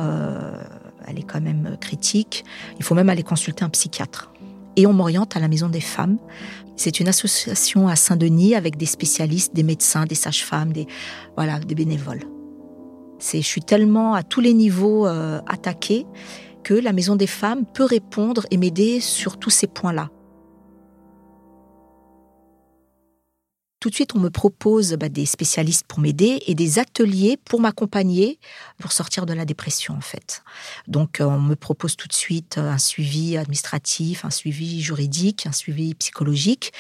elle 1.06 1.20
est 1.20 1.24
quand 1.24 1.42
même 1.42 1.78
critique. 1.82 2.46
Il 2.78 2.86
faut 2.86 2.96
même 2.96 3.10
aller 3.10 3.24
consulter 3.24 3.66
un 3.66 3.70
psychiatre. 3.70 4.32
Et 4.80 4.88
on 4.88 4.94
m'oriente 4.94 5.36
à 5.36 5.42
la 5.42 5.50
Maison 5.50 5.68
des 5.68 5.82
Femmes. 5.82 6.18
C'est 6.78 7.02
une 7.02 7.10
association 7.10 7.90
à 7.90 7.98
Saint-Denis 7.98 8.56
avec 8.56 8.78
des 8.78 8.86
spécialistes, 8.86 9.54
des 9.54 9.64
médecins, 9.64 10.06
des 10.06 10.16
sages-femmes, 10.16 10.72
des 10.72 10.88
voilà, 11.36 11.60
des 11.60 11.76
bénévoles. 11.76 12.24
C'est, 13.20 13.42
je 13.42 13.46
suis 13.46 13.60
tellement 13.60 14.14
à 14.14 14.24
tous 14.24 14.40
les 14.40 14.54
niveaux 14.54 15.06
attaquée 15.06 16.06
que 16.64 16.74
la 16.74 16.94
Maison 16.94 17.18
des 17.18 17.28
Femmes 17.28 17.66
peut 17.66 17.84
répondre 17.84 18.46
et 18.52 18.58
m'aider 18.58 19.02
sur 19.02 19.38
tous 19.38 19.50
ces 19.50 19.68
points-là. 19.68 20.12
Tout 23.80 23.90
de 23.90 23.96
suite, 23.96 24.14
on 24.14 24.20
me 24.20 24.30
propose 24.30 24.92
bah, 24.96 25.08
des 25.08 25.26
spécialistes 25.26 25.86
pour 25.88 26.00
m'aider 26.00 26.44
et 26.48 26.54
des 26.54 26.80
ateliers 26.80 27.38
pour 27.38 27.62
m'accompagner 27.62 28.38
pour 28.78 28.92
sortir 28.92 29.26
de 29.26 29.32
la 29.32 29.46
dépression, 29.46 29.94
en 29.94 30.02
fait. 30.02 30.44
Donc, 30.88 31.22
euh, 31.22 31.26
on 31.26 31.40
me 31.40 31.56
propose 31.56 31.96
tout 31.96 32.10
de 32.10 32.14
suite 32.14 32.58
euh, 32.58 32.72
un 32.72 32.78
suivi 32.78 33.38
administratif, 33.38 34.26
un 34.26 34.32
suivi 34.32 34.82
juridique, 34.82 35.48
un 35.48 35.54
suivi 35.54 35.96
psychologique 35.96 36.74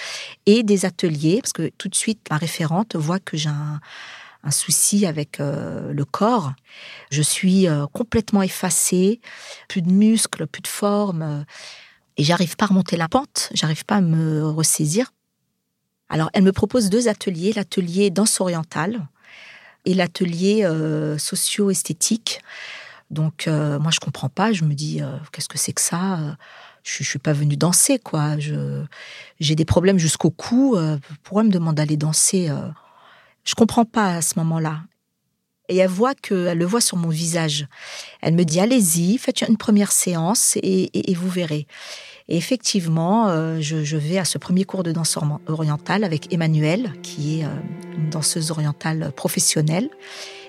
et 0.45 0.61
des 0.61 0.83
ateliers, 0.83 1.39
parce 1.41 1.53
que 1.53 1.71
tout 1.77 1.87
de 1.87 1.95
suite, 1.95 2.27
la 2.29 2.35
référente 2.35 2.97
voit 2.97 3.19
que 3.19 3.37
j'ai 3.37 3.49
un, 3.49 3.79
souci 4.51 5.05
avec 5.05 5.39
euh, 5.39 5.93
le 5.93 6.05
corps. 6.05 6.51
Je 7.11 7.21
suis 7.21 7.67
complètement 7.93 8.41
effacée, 8.41 9.21
plus 9.69 9.81
de 9.81 9.91
muscles, 9.91 10.47
plus 10.47 10.61
de 10.61 10.67
forme. 10.67 11.45
et 12.17 12.23
j'arrive 12.23 12.57
pas 12.57 12.65
à 12.65 12.69
remonter 12.69 12.97
la 12.97 13.07
pente, 13.07 13.49
j'arrive 13.53 13.85
pas 13.85 13.95
à 13.95 14.01
me 14.01 14.45
ressaisir 14.49 15.11
alors, 16.09 16.31
elle 16.33 16.43
me 16.43 16.51
propose 16.51 16.89
deux 16.89 17.07
ateliers, 17.07 17.53
l'atelier 17.53 18.09
danse 18.09 18.41
orientale 18.41 19.07
et 19.85 19.93
l'atelier 19.93 20.65
euh, 20.65 21.17
socio-esthétique. 21.17 22.41
Donc, 23.11 23.47
euh, 23.47 23.79
moi, 23.79 23.91
je 23.91 23.99
comprends 23.99 24.29
pas. 24.29 24.51
Je 24.51 24.63
me 24.63 24.73
dis, 24.73 25.01
euh, 25.01 25.17
qu'est-ce 25.31 25.47
que 25.47 25.57
c'est 25.57 25.73
que 25.73 25.81
ça? 25.81 26.35
Je, 26.83 27.03
ne 27.03 27.05
suis 27.05 27.19
pas 27.19 27.33
venue 27.33 27.57
danser, 27.57 27.99
quoi. 27.99 28.37
j'ai 29.39 29.55
des 29.55 29.65
problèmes 29.65 29.99
jusqu'au 29.99 30.31
cou. 30.31 30.77
pourquoi 31.23 31.43
me 31.43 31.51
demande 31.51 31.75
d'aller 31.75 31.97
danser 31.97 32.49
Je 33.43 33.53
comprends 33.53 33.85
pas 33.85 34.15
à 34.15 34.21
ce 34.21 34.39
moment-là. 34.39 34.81
Et 35.67 35.77
elle 35.77 35.89
voit 35.89 36.15
que, 36.15 36.47
elle 36.47 36.57
le 36.57 36.65
voit 36.65 36.81
sur 36.81 36.97
mon 36.97 37.09
visage. 37.09 37.67
Elle 38.21 38.33
me 38.33 38.43
dit, 38.43 38.59
allez-y, 38.59 39.19
faites 39.19 39.41
une 39.41 39.57
première 39.57 39.91
séance 39.91 40.57
et 40.63 41.13
vous 41.15 41.29
verrez. 41.29 41.67
Et 42.29 42.37
effectivement, 42.37 43.27
euh, 43.27 43.57
je, 43.59 43.97
vais 43.97 44.19
à 44.19 44.25
ce 44.25 44.37
premier 44.37 44.63
cours 44.63 44.83
de 44.83 44.91
danse 44.91 45.17
orientale 45.47 46.03
avec 46.03 46.31
Emmanuelle, 46.31 46.93
qui 47.01 47.39
est 47.39 47.45
euh, 47.45 47.49
une 47.97 48.09
danseuse 48.11 48.51
orientale 48.51 49.11
professionnelle. 49.15 49.89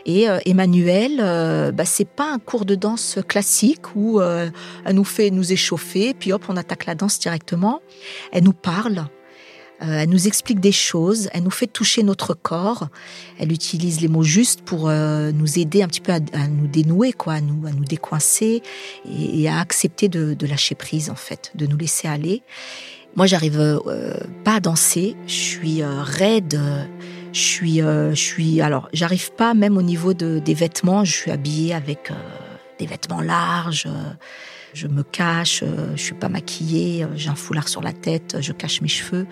Et 0.05 0.29
euh, 0.29 0.39
Emmanuelle, 0.45 1.73
bah, 1.75 1.85
c'est 1.87 2.09
pas 2.09 2.31
un 2.31 2.39
cours 2.39 2.67
de 2.67 2.75
danse 2.75 3.19
classique 3.27 3.97
où 3.97 4.21
elle 4.21 4.53
nous 4.95 5.05
fait 5.05 5.31
nous 5.31 5.53
échauffer, 5.53 6.15
puis 6.15 6.33
hop, 6.33 6.45
on 6.49 6.57
attaque 6.57 6.87
la 6.87 6.95
danse 6.95 7.19
directement. 7.19 7.81
Elle 8.33 8.45
nous 8.45 8.53
parle, 8.53 9.07
euh, 9.83 10.01
elle 10.01 10.11
nous 10.11 10.27
explique 10.27 10.61
des 10.61 10.73
choses, 10.73 11.31
elle 11.33 11.43
nous 11.43 11.51
fait 11.51 11.67
toucher 11.67 12.03
notre 12.03 12.35
corps, 12.35 12.89
elle 13.39 13.53
utilise 13.53 14.01
les 14.01 14.09
mots 14.09 14.23
justes 14.23 14.61
pour 14.63 14.89
euh, 14.89 15.33
nous 15.33 15.59
aider 15.59 15.83
un 15.83 15.89
petit 15.89 16.01
peu 16.01 16.13
à, 16.13 16.49
nous 16.49 16.67
dénouer, 16.67 17.13
quoi, 17.13 17.35
à 17.35 17.41
nous, 17.41 17.67
à 17.67 17.71
nous 17.71 17.85
décoincer 17.85 18.63
et, 19.11 19.49
à 19.49 19.59
accepter 19.59 20.09
de, 20.09 20.47
lâcher 20.47 20.75
prise, 20.75 21.09
en 21.09 21.15
fait, 21.15 21.53
de 21.55 21.67
nous 21.67 21.77
laisser 21.77 22.09
aller. 22.09 22.43
Moi, 23.17 23.27
j'arrive 23.27 23.59
euh, 23.59 24.15
pas 24.45 24.57
à 24.57 24.61
danser, 24.61 25.17
je 25.27 25.33
suis 25.33 25.83
raide. 25.85 26.61
Je 27.33 27.41
suis, 27.41 27.79
je 27.79 28.13
suis, 28.17 28.61
alors, 28.61 28.89
j'arrive 28.93 29.31
pas 29.31 29.55
même 29.55 29.77
au 29.77 29.83
niveau 29.83 30.15
des 30.15 30.55
vêtements. 30.55 31.05
Je 31.05 31.13
suis 31.13 31.31
habillée 31.31 31.73
avec 31.73 32.11
des 32.81 32.87
vêtements 32.87 33.21
larges 33.21 33.87
je 34.73 34.87
me 34.87 35.03
cache, 35.03 35.65
je 35.97 36.01
suis 36.01 36.15
pas 36.15 36.29
maquillée, 36.29 37.07
j'ai 37.17 37.29
un 37.29 37.35
foulard 37.35 37.69
sur 37.69 37.83
la 37.83 37.93
tête, 37.93 38.37
je 38.41 38.53
cache 38.53 38.81
mes 38.83 38.89
cheveux. 38.89 39.27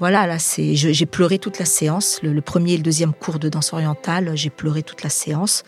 Voilà, 0.00 0.26
là, 0.26 0.38
c'est, 0.38 0.74
j'ai 0.74 1.06
pleuré 1.06 1.38
toute 1.38 1.58
la 1.58 1.64
séance. 1.64 2.20
Le, 2.22 2.40
premier 2.40 2.72
et 2.72 2.76
le 2.76 2.82
deuxième 2.82 3.12
cours 3.12 3.38
de 3.38 3.48
danse 3.48 3.72
orientale, 3.72 4.32
j'ai 4.34 4.50
pleuré 4.50 4.82
toute 4.82 5.02
la 5.02 5.10
séance 5.10 5.62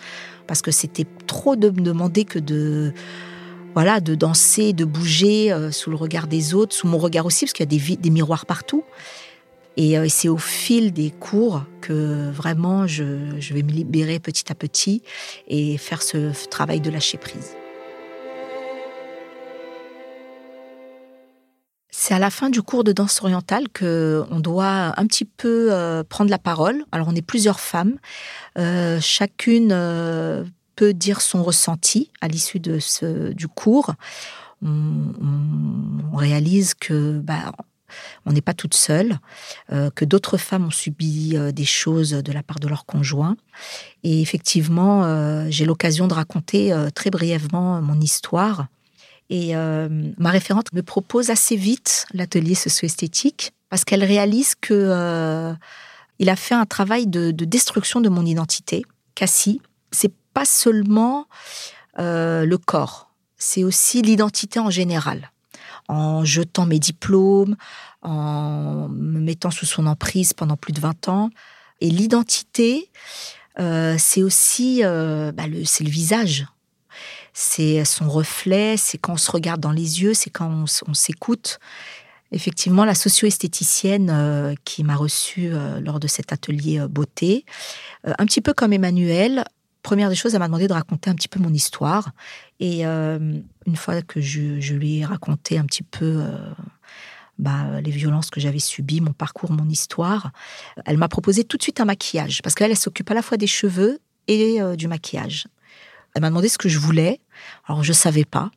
parce 0.46 0.62
que 0.62 0.70
c'était 0.70 1.06
trop 1.26 1.56
de 1.56 1.70
me 1.70 1.80
demander 1.80 2.24
que 2.24 2.38
de, 2.38 2.92
voilà, 3.74 4.00
de 4.00 4.14
danser, 4.14 4.72
de 4.72 4.84
bouger 4.84 5.52
euh, 5.52 5.70
sous 5.70 5.90
le 5.90 5.96
regard 5.96 6.26
des 6.26 6.54
autres, 6.54 6.74
sous 6.74 6.86
mon 6.86 6.98
regard 6.98 7.26
aussi, 7.26 7.44
parce 7.44 7.52
qu'il 7.52 7.72
y 7.72 7.94
a 7.94 7.96
des, 7.96 8.10
miroirs 8.10 8.46
partout. 8.46 8.84
Et 9.76 9.98
euh, 9.98 10.06
c'est 10.08 10.28
au 10.28 10.38
fil 10.38 10.92
des 10.92 11.10
cours 11.10 11.62
que 11.80 12.30
vraiment 12.30 12.86
je, 12.86 13.04
vais 13.52 13.62
me 13.62 13.70
libérer 13.70 14.18
petit 14.18 14.50
à 14.50 14.54
petit 14.54 15.02
et 15.48 15.76
faire 15.76 16.02
ce 16.02 16.32
travail 16.48 16.80
de 16.80 16.90
lâcher 16.90 17.18
prise. 17.18 17.54
C'est 21.90 22.14
à 22.14 22.18
la 22.18 22.30
fin 22.30 22.50
du 22.50 22.62
cours 22.62 22.84
de 22.84 22.92
danse 22.92 23.20
orientale 23.22 23.68
que 23.68 24.24
on 24.30 24.38
doit 24.38 24.94
un 24.98 25.06
petit 25.06 25.24
peu 25.24 25.72
euh, 25.72 26.04
prendre 26.04 26.30
la 26.30 26.38
parole. 26.38 26.84
Alors 26.92 27.08
on 27.08 27.14
est 27.14 27.22
plusieurs 27.22 27.60
femmes, 27.60 27.98
euh, 28.58 29.00
chacune 29.00 29.74
peut 30.76 30.92
dire 30.92 31.22
son 31.22 31.42
ressenti 31.42 32.10
à 32.20 32.28
l'issue 32.28 32.60
de 32.60 32.78
ce 32.78 33.32
du 33.32 33.48
cours. 33.48 33.94
On, 34.62 36.16
réalise 36.16 36.72
que 36.74 37.18
bah, 37.18 37.52
on 38.24 38.32
n'est 38.32 38.40
pas 38.40 38.54
toute 38.54 38.74
seule, 38.74 39.18
que 39.68 40.04
d'autres 40.04 40.36
femmes 40.36 40.66
ont 40.66 40.70
subi 40.70 41.36
des 41.52 41.64
choses 41.64 42.10
de 42.10 42.32
la 42.32 42.42
part 42.42 42.58
de 42.58 42.68
leur 42.68 42.86
conjoint. 42.86 43.36
Et 44.02 44.22
effectivement, 44.22 45.50
j'ai 45.50 45.64
l'occasion 45.64 46.08
de 46.08 46.14
raconter 46.14 46.74
très 46.94 47.10
brièvement 47.10 47.80
mon 47.82 48.00
histoire 48.00 48.66
et 49.28 49.56
euh, 49.56 49.88
ma 50.18 50.30
référente 50.30 50.72
me 50.72 50.82
propose 50.82 51.30
assez 51.30 51.56
vite 51.56 52.06
l'atelier 52.12 52.54
socio-esthétique 52.54 53.52
parce 53.68 53.84
qu'elle 53.84 54.04
réalise 54.04 54.54
que 54.54 54.74
euh, 54.74 55.52
il 56.18 56.28
a 56.28 56.36
fait 56.36 56.54
un 56.54 56.66
travail 56.66 57.06
de, 57.06 57.30
destruction 57.32 58.00
de 58.00 58.08
mon 58.08 58.24
identité. 58.24 58.84
Cassie, 59.14 59.60
c'est 59.90 60.12
pas 60.32 60.44
seulement 60.44 61.26
euh, 61.98 62.44
le 62.44 62.58
corps, 62.58 63.10
c'est 63.36 63.64
aussi 63.64 64.02
l'identité 64.02 64.60
en 64.60 64.70
général. 64.70 65.32
En 65.88 66.24
jetant 66.24 66.66
mes 66.66 66.78
diplômes, 66.78 67.56
en 68.02 68.88
me 68.88 69.20
mettant 69.20 69.50
sous 69.50 69.66
son 69.66 69.86
emprise 69.86 70.32
pendant 70.32 70.56
plus 70.56 70.72
de 70.72 70.80
20 70.80 71.08
ans. 71.08 71.30
Et 71.80 71.90
l'identité, 71.90 72.90
c'est 73.56 74.22
aussi 74.22 74.82
bah, 74.82 75.46
le, 75.46 75.64
c'est 75.64 75.84
le 75.84 75.90
visage 75.90 76.46
c'est 77.38 77.84
son 77.84 78.08
reflet, 78.08 78.78
c'est 78.78 78.96
quand 78.96 79.12
on 79.12 79.18
se 79.18 79.30
regarde 79.30 79.60
dans 79.60 79.70
les 79.70 80.00
yeux, 80.02 80.14
c'est 80.14 80.30
quand 80.30 80.64
on, 80.88 80.94
s'écoute. 80.94 81.58
Effectivement, 82.32 82.86
la 82.86 82.94
socio-esthéticienne 82.94 84.08
euh, 84.10 84.54
qui 84.64 84.82
m'a 84.82 84.96
reçue 84.96 85.50
euh, 85.52 85.78
lors 85.80 86.00
de 86.00 86.08
cet 86.08 86.32
atelier 86.32 86.80
euh, 86.80 86.88
beauté, 86.88 87.44
un 88.04 88.24
petit 88.24 88.40
peu 88.40 88.54
comme 88.54 88.72
Emmanuel, 88.72 89.44
première 89.86 90.08
des 90.08 90.16
choses, 90.16 90.34
elle 90.34 90.40
m'a 90.40 90.48
demandé 90.48 90.66
de 90.66 90.72
raconter 90.72 91.10
un 91.10 91.14
petit 91.14 91.28
peu 91.28 91.38
mon 91.38 91.52
histoire. 91.52 92.10
Et 92.58 92.84
une 92.84 93.76
fois 93.76 94.02
que 94.02 94.20
je, 94.20 94.74
lui 94.74 94.98
ai 94.98 95.04
raconté 95.04 95.58
un 95.58 95.64
petit 95.64 95.84
peu 95.84 96.24
bah, 97.38 97.80
les 97.80 97.92
violences 97.92 98.30
que 98.30 98.40
j'avais 98.40 98.58
subies, 98.58 99.00
mon 99.00 99.12
parcours, 99.12 99.52
mon 99.52 99.68
histoire, 99.68 100.32
elle 100.86 100.98
m'a 100.98 101.08
proposé 101.08 101.44
tout 101.44 101.56
de 101.56 101.62
suite 101.62 101.80
un 101.80 101.84
maquillage. 101.84 102.42
Parce 102.42 102.54
qu'elle, 102.54 102.70
elle 102.70 102.76
s'occupe 102.76 103.10
à 103.10 103.14
la 103.14 103.22
fois 103.22 103.36
des 103.36 103.46
cheveux 103.46 104.00
et 104.28 104.60
euh, 104.60 104.76
du 104.76 104.88
maquillage. 104.88 105.46
Elle 106.14 106.22
m'a 106.22 106.30
demandé 106.30 106.48
ce 106.48 106.58
que 106.58 106.68
je 106.68 106.78
voulais. 106.78 107.20
Alors 107.68 107.84
je 107.84 107.92
savais 107.92 108.24
pas. 108.24 108.50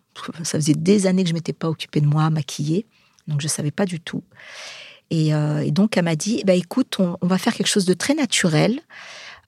Ça 0.44 0.58
faisait 0.58 0.74
des 0.74 1.08
années 1.08 1.24
que 1.24 1.30
je 1.30 1.34
m'étais 1.34 1.54
pas 1.54 1.70
occupée 1.70 2.02
de 2.02 2.08
moi, 2.08 2.30
maquiller, 2.30 2.86
donc 3.28 3.42
je 3.42 3.48
savais 3.48 3.72
pas 3.72 3.86
du 3.86 4.00
tout. 4.00 4.24
Et, 5.12 5.34
euh, 5.34 5.70
donc 5.72 5.98
elle 5.98 6.04
m'a 6.04 6.16
dit, 6.16 6.44
bah 6.46 6.54
écoute, 6.54 6.98
on, 7.00 7.18
va 7.22 7.38
faire 7.38 7.54
quelque 7.54 7.68
chose 7.68 7.86
de 7.86 7.94
très 7.94 8.16
naturel. 8.16 8.82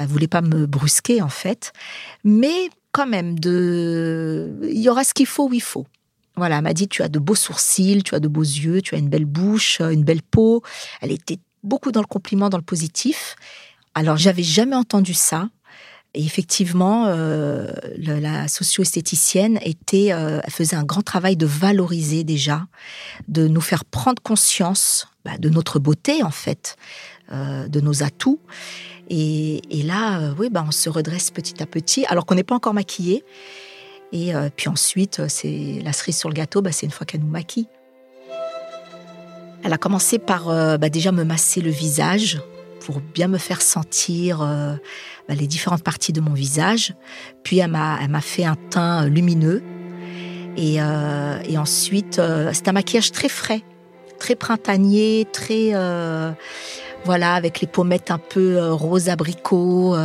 Elle 0.01 0.07
voulait 0.07 0.27
pas 0.27 0.41
me 0.41 0.65
brusquer 0.65 1.21
en 1.21 1.29
fait, 1.29 1.73
mais 2.23 2.69
quand 2.91 3.07
même 3.07 3.39
de, 3.39 4.59
il 4.63 4.79
y 4.79 4.89
aura 4.89 5.03
ce 5.03 5.13
qu'il 5.13 5.25
faut 5.25 5.47
où 5.47 5.53
il 5.53 5.61
faut. 5.61 5.85
Voilà, 6.37 6.57
elle 6.57 6.63
m'a 6.63 6.73
dit, 6.73 6.87
tu 6.87 7.01
as 7.03 7.09
de 7.09 7.19
beaux 7.19 7.35
sourcils, 7.35 8.03
tu 8.03 8.15
as 8.15 8.19
de 8.19 8.27
beaux 8.27 8.41
yeux, 8.41 8.81
tu 8.81 8.95
as 8.95 8.97
une 8.97 9.09
belle 9.09 9.25
bouche, 9.25 9.81
une 9.81 10.03
belle 10.03 10.21
peau. 10.23 10.63
Elle 11.01 11.11
était 11.11 11.39
beaucoup 11.63 11.91
dans 11.91 11.99
le 11.99 12.07
compliment, 12.07 12.49
dans 12.49 12.57
le 12.57 12.63
positif. 12.63 13.35
Alors, 13.95 14.17
j'avais 14.17 14.43
jamais 14.43 14.75
entendu 14.75 15.13
ça. 15.13 15.49
Et 16.13 16.25
effectivement, 16.25 17.05
euh, 17.07 17.71
la 17.97 18.47
socio-esthéticienne 18.49 19.59
était, 19.63 20.11
euh, 20.11 20.41
faisait 20.49 20.75
un 20.75 20.83
grand 20.83 21.01
travail 21.01 21.37
de 21.37 21.45
valoriser 21.45 22.25
déjà, 22.25 22.67
de 23.29 23.47
nous 23.47 23.61
faire 23.61 23.85
prendre 23.85 24.21
conscience 24.21 25.07
bah, 25.23 25.37
de 25.39 25.47
notre 25.47 25.79
beauté 25.79 26.21
en 26.21 26.31
fait, 26.31 26.75
euh, 27.31 27.67
de 27.69 27.79
nos 27.79 28.03
atouts. 28.03 28.41
Et, 29.13 29.61
là, 29.83 30.33
oui, 30.39 30.49
bah, 30.49 30.63
on 30.65 30.71
se 30.71 30.89
redresse 30.89 31.31
petit 31.31 31.61
à 31.61 31.65
petit, 31.65 32.05
alors 32.05 32.25
qu'on 32.25 32.35
n'est 32.35 32.43
pas 32.43 32.55
encore 32.55 32.73
maquillé. 32.73 33.25
Et 34.13 34.33
puis 34.55 34.69
ensuite, 34.69 35.27
c'est 35.27 35.81
la 35.83 35.93
cerise 35.93 36.17
sur 36.17 36.29
le 36.29 36.33
gâteau, 36.33 36.61
bah, 36.61 36.71
c'est 36.71 36.85
une 36.85 36.91
fois 36.91 37.05
qu'elle 37.05 37.21
nous 37.21 37.27
maquille. 37.27 37.67
Elle 39.63 39.73
a 39.73 39.77
commencé 39.77 40.17
par 40.17 40.45
bah, 40.77 40.89
déjà 40.89 41.11
me 41.11 41.23
masser 41.23 41.61
le 41.61 41.71
visage 41.71 42.41
pour 42.81 42.99
bien 42.99 43.27
me 43.27 43.37
faire 43.37 43.61
sentir 43.61 44.41
euh, 44.41 44.75
bah, 45.27 45.35
les 45.35 45.47
différentes 45.47 45.83
parties 45.83 46.13
de 46.13 46.21
mon 46.21 46.33
visage. 46.33 46.93
Puis 47.43 47.59
elle 47.59 47.71
m'a, 47.71 48.21
fait 48.21 48.43
un 48.43 48.57
teint 48.69 49.07
lumineux. 49.07 49.63
Et, 50.57 50.81
euh, 50.81 51.37
ensuite, 51.57 52.19
euh, 52.19 52.51
c'est 52.53 52.67
un 52.67 52.73
maquillage 52.73 53.11
très 53.11 53.29
frais, 53.29 53.61
très 54.19 54.35
printanier, 54.35 55.27
très 55.31 55.73
voilà, 57.05 57.33
avec 57.33 57.61
les 57.61 57.67
pommettes 57.67 58.11
un 58.11 58.17
peu 58.17 58.71
rose 58.71 59.09
abricot, 59.09 59.95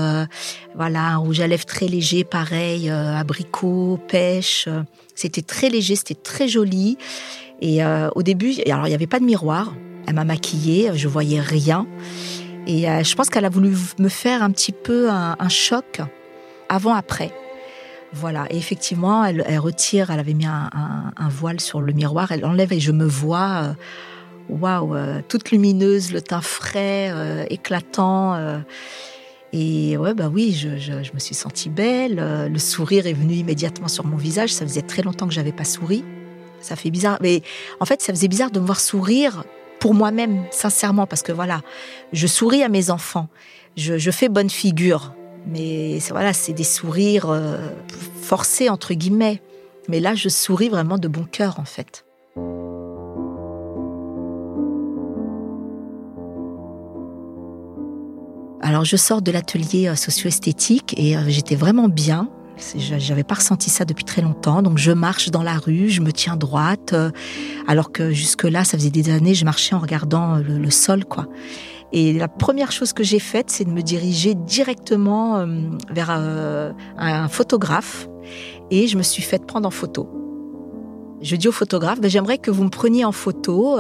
voilà, 0.74 1.06
un 1.08 1.16
rouge 1.16 1.40
à 1.40 1.46
lèvres 1.46 1.66
très 1.66 1.86
léger, 1.86 2.24
pareil, 2.24 2.90
abricot, 2.90 3.98
pêche. 4.08 4.68
C'était 5.14 5.42
très 5.42 5.68
léger, 5.68 5.96
c'était 5.96 6.14
très 6.14 6.48
joli. 6.48 6.98
Et 7.60 7.80
au 8.14 8.22
début, 8.22 8.54
alors 8.66 8.86
il 8.86 8.90
n'y 8.90 8.94
avait 8.94 9.06
pas 9.06 9.20
de 9.20 9.24
miroir. 9.24 9.74
Elle 10.06 10.14
m'a 10.14 10.24
maquillée, 10.24 10.90
je 10.94 11.08
voyais 11.08 11.40
rien. 11.40 11.86
Et 12.66 12.90
euh, 12.90 13.04
je 13.04 13.14
pense 13.14 13.30
qu'elle 13.30 13.44
a 13.44 13.48
voulu 13.48 13.74
me 13.98 14.08
faire 14.08 14.42
un 14.42 14.50
petit 14.50 14.72
peu 14.72 15.08
un, 15.08 15.48
choc 15.48 16.00
avant-après. 16.68 17.32
Voilà, 18.12 18.46
et 18.50 18.56
effectivement, 18.56 19.24
elle, 19.24 19.42
retire, 19.58 20.10
elle 20.10 20.18
avait 20.20 20.34
mis 20.34 20.46
un, 20.46 21.28
voile 21.28 21.60
sur 21.60 21.80
le 21.80 21.92
miroir, 21.92 22.32
elle 22.32 22.44
enlève 22.44 22.72
et 22.72 22.80
je 22.80 22.92
me 22.92 23.04
vois, 23.04 23.62
euh, 23.62 23.72
waouh, 24.48 24.94
euh, 24.94 25.20
toute 25.28 25.50
lumineuse, 25.50 26.12
le 26.12 26.20
teint 26.20 26.40
frais, 26.40 27.12
éclatant. 27.50 28.62
et 29.52 29.96
ouais, 29.96 30.14
bah 30.14 30.30
oui, 30.32 30.52
je, 30.52 30.76
je, 30.78 31.12
me 31.12 31.18
suis 31.18 31.34
sentie 31.34 31.70
belle. 31.70 32.16
le 32.50 32.58
sourire 32.58 33.06
est 33.06 33.12
venu 33.12 33.34
immédiatement 33.34 33.88
sur 33.88 34.04
mon 34.04 34.16
visage. 34.16 34.52
Ça 34.52 34.66
faisait 34.66 34.82
très 34.82 35.02
longtemps 35.02 35.26
que 35.26 35.34
j'avais 35.34 35.52
pas 35.52 35.64
souri. 35.64 36.04
Ça 36.60 36.74
fait 36.74 36.90
bizarre, 36.90 37.18
mais 37.20 37.42
en 37.80 37.84
fait, 37.84 38.02
ça 38.02 38.12
faisait 38.12 38.28
bizarre 38.28 38.50
de 38.50 38.58
me 38.58 38.66
voir 38.66 38.80
sourire 38.80 39.44
pour 39.78 39.94
moi-même, 39.94 40.44
sincèrement, 40.50 41.06
parce 41.06 41.22
que 41.22 41.32
voilà, 41.32 41.62
je 42.12 42.26
souris 42.26 42.62
à 42.62 42.68
mes 42.68 42.90
enfants, 42.90 43.28
je, 43.76 44.10
fais 44.10 44.28
bonne 44.28 44.50
figure, 44.50 45.14
mais 45.46 45.98
voilà, 46.10 46.32
c'est 46.32 46.52
des 46.52 46.64
sourires 46.64 47.30
euh, 47.30 47.58
forcés 48.20 48.68
entre 48.68 48.94
guillemets. 48.94 49.42
Mais 49.88 50.00
là, 50.00 50.14
je 50.14 50.28
souris 50.28 50.68
vraiment 50.68 50.98
de 50.98 51.06
bon 51.06 51.24
cœur, 51.24 51.60
en 51.60 51.64
fait. 51.64 52.05
Alors, 58.76 58.84
je 58.84 58.98
sors 58.98 59.22
de 59.22 59.30
l'atelier 59.30 59.88
euh, 59.88 59.94
socio-esthétique 59.94 60.92
et 60.98 61.16
euh, 61.16 61.22
j'étais 61.28 61.54
vraiment 61.54 61.88
bien. 61.88 62.28
J'avais 62.76 63.24
pas 63.24 63.36
ressenti 63.36 63.70
ça 63.70 63.86
depuis 63.86 64.04
très 64.04 64.20
longtemps. 64.20 64.60
Donc 64.60 64.76
je 64.76 64.92
marche 64.92 65.30
dans 65.30 65.42
la 65.42 65.54
rue, 65.54 65.88
je 65.88 66.02
me 66.02 66.12
tiens 66.12 66.36
droite, 66.36 66.92
euh, 66.92 67.10
alors 67.66 67.90
que 67.90 68.10
jusque-là, 68.10 68.64
ça 68.64 68.76
faisait 68.76 68.90
des 68.90 69.08
années, 69.08 69.32
je 69.32 69.46
marchais 69.46 69.74
en 69.74 69.78
regardant 69.78 70.36
le, 70.36 70.70
sol, 70.70 71.06
quoi. 71.06 71.24
Et 71.94 72.12
la 72.12 72.28
première 72.28 72.70
chose 72.70 72.92
que 72.92 73.02
j'ai 73.02 73.18
faite, 73.18 73.50
c'est 73.50 73.64
de 73.64 73.70
me 73.70 73.80
diriger 73.80 74.34
directement 74.34 75.46
vers 75.90 76.10
un 76.10 77.28
photographe 77.28 78.08
et 78.70 78.88
je 78.88 78.98
me 78.98 79.02
suis 79.02 79.22
faite 79.22 79.46
prendre 79.46 79.66
en 79.66 79.70
photo. 79.70 80.25
Je 81.22 81.36
dis 81.36 81.48
au 81.48 81.52
photographe, 81.52 82.00
ben, 82.00 82.10
j'aimerais 82.10 82.38
que 82.38 82.50
vous 82.50 82.64
me 82.64 82.70
preniez 82.70 83.04
en 83.04 83.12
photo. 83.12 83.78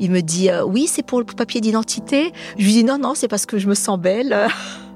il 0.00 0.10
me 0.10 0.20
dit, 0.20 0.48
oui, 0.66 0.86
c'est 0.86 1.04
pour 1.04 1.20
le 1.20 1.24
papier 1.24 1.60
d'identité. 1.60 2.32
Je 2.58 2.64
lui 2.64 2.72
dis, 2.72 2.84
non, 2.84 2.98
non, 2.98 3.14
c'est 3.14 3.28
parce 3.28 3.46
que 3.46 3.58
je 3.58 3.68
me 3.68 3.74
sens 3.74 3.98
belle. 3.98 4.48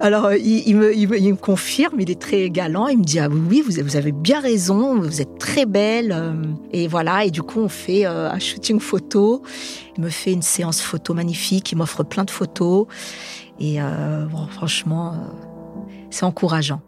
Alors, 0.00 0.26
euh, 0.26 0.36
il, 0.36 0.76
me, 0.76 1.34
confirme, 1.34 2.00
il 2.00 2.10
est 2.10 2.20
très 2.20 2.50
galant. 2.50 2.88
Il 2.88 2.98
me 2.98 3.04
dit 3.04 3.18
Ah 3.18 3.28
oui, 3.30 3.62
vous, 3.64 3.96
avez 3.96 4.12
bien 4.12 4.40
raison, 4.40 5.00
vous 5.00 5.20
êtes 5.20 5.38
très 5.38 5.66
belle. 5.66 6.12
Euh, 6.12 6.34
et 6.72 6.88
voilà, 6.88 7.24
et 7.24 7.30
du 7.30 7.42
coup, 7.42 7.60
on 7.60 7.68
fait 7.68 8.04
euh, 8.04 8.30
un 8.30 8.38
shooting 8.38 8.80
photo. 8.80 9.42
Il 9.96 10.02
me 10.04 10.10
fait 10.10 10.32
une 10.32 10.42
séance 10.42 10.80
photo 10.80 11.14
magnifique, 11.14 11.70
il 11.72 11.76
m'offre 11.76 12.02
plein 12.02 12.24
de 12.24 12.30
photos. 12.30 12.86
Et 13.60 13.78
franchement, 14.50 15.14
c'est 16.10 16.24
encourageant. 16.24 16.80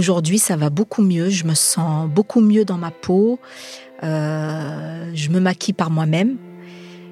Aujourd'hui, 0.00 0.38
ça 0.38 0.56
va 0.56 0.70
beaucoup 0.70 1.02
mieux. 1.02 1.28
Je 1.28 1.44
me 1.44 1.52
sens 1.52 2.08
beaucoup 2.08 2.40
mieux 2.40 2.64
dans 2.64 2.78
ma 2.78 2.90
peau. 2.90 3.38
Euh, 4.02 5.10
je 5.12 5.28
me 5.28 5.40
maquille 5.40 5.74
par 5.74 5.90
moi-même 5.90 6.38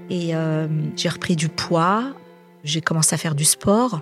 et 0.09 0.35
euh, 0.35 0.67
j'ai 0.97 1.11
repris 1.11 1.37
du 1.37 1.51
poids. 1.51 2.15
J'ai 2.65 2.81
commencé 2.81 3.15
à 3.15 3.19
faire 3.19 3.35
du 3.35 3.45
sport 3.45 4.01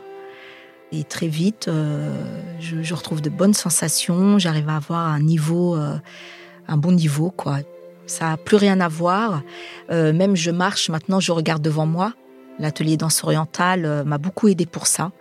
et 0.92 1.02
très 1.02 1.26
vite, 1.26 1.66
euh, 1.66 2.14
je, 2.60 2.94
retrouve 2.94 3.20
de 3.20 3.28
bonnes 3.28 3.54
sensations. 3.54 4.38
J'arrive 4.38 4.68
à 4.68 4.76
avoir 4.76 5.08
un 5.08 5.18
niveau, 5.20 5.74
un 5.74 6.76
bon 6.76 6.92
niveau, 6.92 7.32
quoi. 7.32 7.58
Ça 8.06 8.26
n'a 8.26 8.36
plus 8.36 8.56
rien 8.56 8.78
à 8.78 8.86
voir. 8.86 9.42
même 9.90 10.36
je 10.36 10.52
marche 10.52 10.90
maintenant, 10.90 11.18
je 11.18 11.32
regarde 11.32 11.60
devant 11.60 11.86
moi. 11.86 12.12
L'atelier 12.58 12.96
danse 12.96 13.22
orientale 13.22 13.84
euh, 13.84 14.04
m'a 14.04 14.18
beaucoup 14.18 14.48
aidé 14.48 14.64
pour 14.64 14.86
ça. 14.86 15.12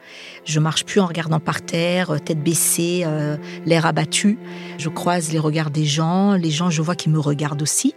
Je 0.45 0.59
marche 0.59 0.85
plus 0.85 1.01
en 1.01 1.05
regardant 1.05 1.39
par 1.39 1.61
terre, 1.61 2.11
euh, 2.11 2.19
tête 2.19 2.41
baissée, 2.41 3.03
euh, 3.05 3.35
l'air 3.65 3.85
abattu. 3.85 4.37
Je 4.77 4.89
croise 4.89 5.31
les 5.31 5.39
regards 5.39 5.69
des 5.69 5.85
gens, 5.85 6.33
les 6.33 6.51
gens, 6.51 6.69
je 6.69 6.81
vois 6.81 6.95
qu'ils 6.95 7.11
me 7.11 7.19
regardent 7.19 7.61
aussi. 7.61 7.93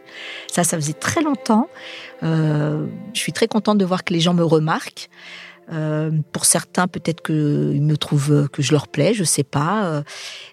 Ça, 0.51 0.65
ça 0.65 0.77
faisait 0.77 0.93
très 0.93 1.23
longtemps. 1.23 1.69
je 2.23 2.89
suis 3.15 3.33
très 3.33 3.47
contente 3.47 3.79
de 3.79 3.85
voir 3.85 4.05
que 4.05 4.13
les 4.13 4.21
gens 4.21 4.35
me 4.35 4.45
remarquent. 4.45 5.09
pour 6.33 6.45
certains, 6.45 6.89
peut-être 6.89 7.23
qu'ils 7.23 7.83
me 7.83 7.97
trouvent 7.97 8.49
que 8.49 8.63
je 8.63 8.73
leur 8.73 8.89
plais, 8.89 9.15
je 9.15 9.25
sais 9.25 9.45
pas. 9.45 10.03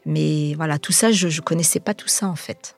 mais 0.05 0.53
voilà, 0.55 0.77
tout 0.77 0.91
ça, 0.91 1.11
je, 1.11 1.27
je 1.27 1.41
connaissais 1.41 1.79
pas 1.79 1.93
tout 1.93 2.07
ça 2.07 2.27
en 2.27 2.35
fait 2.35 2.75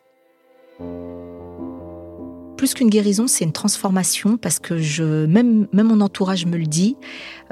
plus 2.58 2.74
qu'une 2.74 2.90
guérison, 2.90 3.28
c'est 3.28 3.46
une 3.46 3.54
transformation 3.54 4.36
parce 4.36 4.60
que 4.60 4.78
je, 4.78 5.26
même, 5.26 5.68
même 5.72 5.88
mon 5.88 6.02
entourage 6.02 6.46
me 6.46 6.58
le 6.58 6.66
dit, 6.66 6.98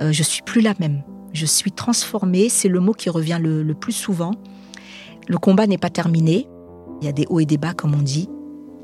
euh, 0.01 0.11
je 0.11 0.23
suis 0.23 0.41
plus 0.41 0.61
la 0.61 0.73
même. 0.79 1.03
Je 1.31 1.45
suis 1.45 1.71
transformée, 1.71 2.49
c'est 2.49 2.67
le 2.67 2.79
mot 2.79 2.93
qui 2.93 3.09
revient 3.09 3.39
le, 3.41 3.73
plus 3.73 3.93
souvent. 3.93 4.31
Le 5.27 5.37
combat 5.37 5.67
n'est 5.67 5.77
pas 5.77 5.89
terminé. 5.89 6.47
Il 7.01 7.05
y 7.05 7.09
a 7.09 7.11
des 7.11 7.25
hauts 7.29 7.39
et 7.39 7.45
des 7.45 7.57
bas, 7.57 7.73
comme 7.73 7.93
on 7.93 8.01
dit. 8.01 8.29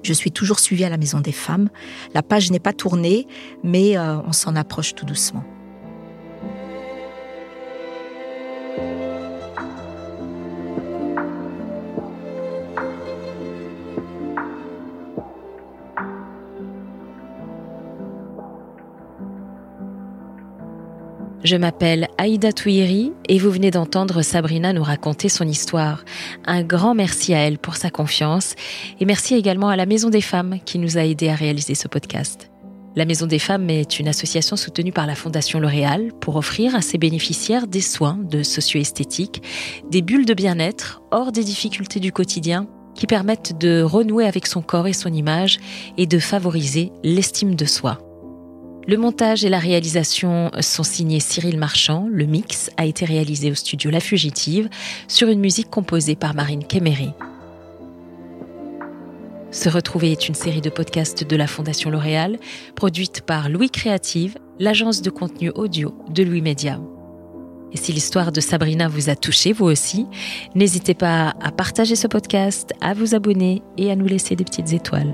Je 0.04 0.14
suis 0.14 0.32
toujours 0.32 0.60
suivie 0.60 0.84
à 0.84 0.90
la 0.90 0.98
Maison 0.98 1.20
des 1.20 1.32
Femmes. 1.32 1.70
La 2.14 2.24
page 2.24 2.52
n'est 2.52 2.60
pas 2.60 2.74
tournée, 2.74 3.28
mais 3.64 3.98
euh, 3.98 4.22
on 4.22 4.32
s'en 4.32 4.56
approche 4.56 4.96
tout 4.96 5.06
doucement. 5.06 5.44
Je 21.52 21.58
m'appelle 21.58 22.08
Aïda 22.18 22.54
Touiri 22.54 23.12
et 23.28 23.38
vous 23.38 23.52
venez 23.52 23.72
d'entendre 23.72 24.22
Sabrina 24.22 24.72
nous 24.72 24.84
raconter 24.84 25.28
son 25.28 25.46
histoire. 25.46 26.06
Un 26.46 26.64
grand 26.64 26.96
merci 26.96 27.34
à 27.34 27.40
elle 27.40 27.58
pour 27.58 27.76
sa 27.76 27.90
confiance 27.90 28.56
et 29.02 29.06
merci 29.06 29.36
également 29.36 29.68
à 29.68 29.76
la 29.76 29.86
Maison 29.86 30.10
des 30.10 30.22
Femmes 30.22 30.60
qui 30.64 30.80
nous 30.80 30.98
a 30.98 31.04
aidés 31.04 31.28
à 31.28 31.36
réaliser 31.36 31.76
ce 31.76 31.90
podcast. 31.90 32.50
La 32.96 33.04
Maison 33.04 33.26
des 33.26 33.38
Femmes 33.38 33.70
est 33.70 34.00
une 34.00 34.08
association 34.08 34.56
soutenue 34.56 34.94
par 34.94 35.08
la 35.08 35.16
Fondation 35.16 35.60
L'Oréal 35.60 36.14
pour 36.22 36.38
offrir 36.38 36.74
à 36.74 36.82
ses 36.82 36.98
bénéficiaires 36.98 37.68
des 37.68 37.82
soins 37.82 38.18
de 38.18 38.44
socio-esthétique, 38.44 39.44
des 39.90 40.02
bulles 40.02 40.26
de 40.26 40.34
bien-être 40.34 41.02
hors 41.12 41.34
des 41.34 41.44
difficultés 41.44 42.00
du 42.00 42.14
quotidien 42.14 42.66
qui 42.96 43.08
permettent 43.08 43.60
de 43.60 43.82
renouer 43.82 44.26
avec 44.26 44.48
son 44.48 44.62
corps 44.62 44.88
et 44.88 44.94
son 44.94 45.12
image 45.12 45.60
et 45.98 46.08
de 46.08 46.20
favoriser 46.20 46.94
l'estime 47.04 47.56
de 47.56 47.66
soi. 47.66 47.98
Le 48.88 48.98
montage 48.98 49.46
et 49.46 49.50
la 49.50 49.60
réalisation 49.60 50.50
sont 50.60 50.84
signés 50.84 51.20
Cyril 51.20 51.58
Marchand. 51.58 52.08
Le 52.12 52.26
mix 52.26 52.72
a 52.78 52.86
été 52.86 53.06
réalisé 53.06 53.52
au 53.52 53.56
studio 53.56 53.92
La 53.92 54.00
Fugitive 54.00 54.70
sur 55.08 55.28
une 55.28 55.40
musique 55.40 55.70
composée 55.70 56.16
par 56.16 56.34
Marine 56.34 56.66
Kemery. 56.66 57.12
Se 59.52 59.70
retrouver 59.70 60.12
est 60.12 60.28
une 60.28 60.34
série 60.34 60.62
de 60.62 60.70
podcasts 60.70 61.24
de 61.24 61.36
la 61.36 61.46
Fondation 61.46 61.92
L'Oréal, 61.92 62.40
produite 62.76 63.22
par 63.22 63.50
Louis 63.50 63.70
Créative, 63.70 64.38
l'agence 64.60 65.02
de 65.02 65.10
contenu 65.10 65.52
audio 65.52 65.94
de 66.10 66.24
Louis 66.24 66.42
Média. 66.42 66.80
Et 67.74 67.78
si 67.78 67.94
l'histoire 67.94 68.32
de 68.32 68.42
Sabrina 68.42 68.88
vous 68.88 69.10
a 69.10 69.16
touché, 69.16 69.54
vous 69.54 69.66
aussi, 69.66 70.08
n'hésitez 70.56 70.94
pas 70.94 71.36
à 71.40 71.52
partager 71.52 71.96
ce 71.96 72.08
podcast, 72.08 72.74
à 72.82 72.94
vous 72.94 73.14
abonner 73.14 73.62
et 73.78 73.92
à 73.92 73.96
nous 73.96 74.08
laisser 74.08 74.36
des 74.36 74.44
petites 74.44 74.74
étoiles. 74.74 75.14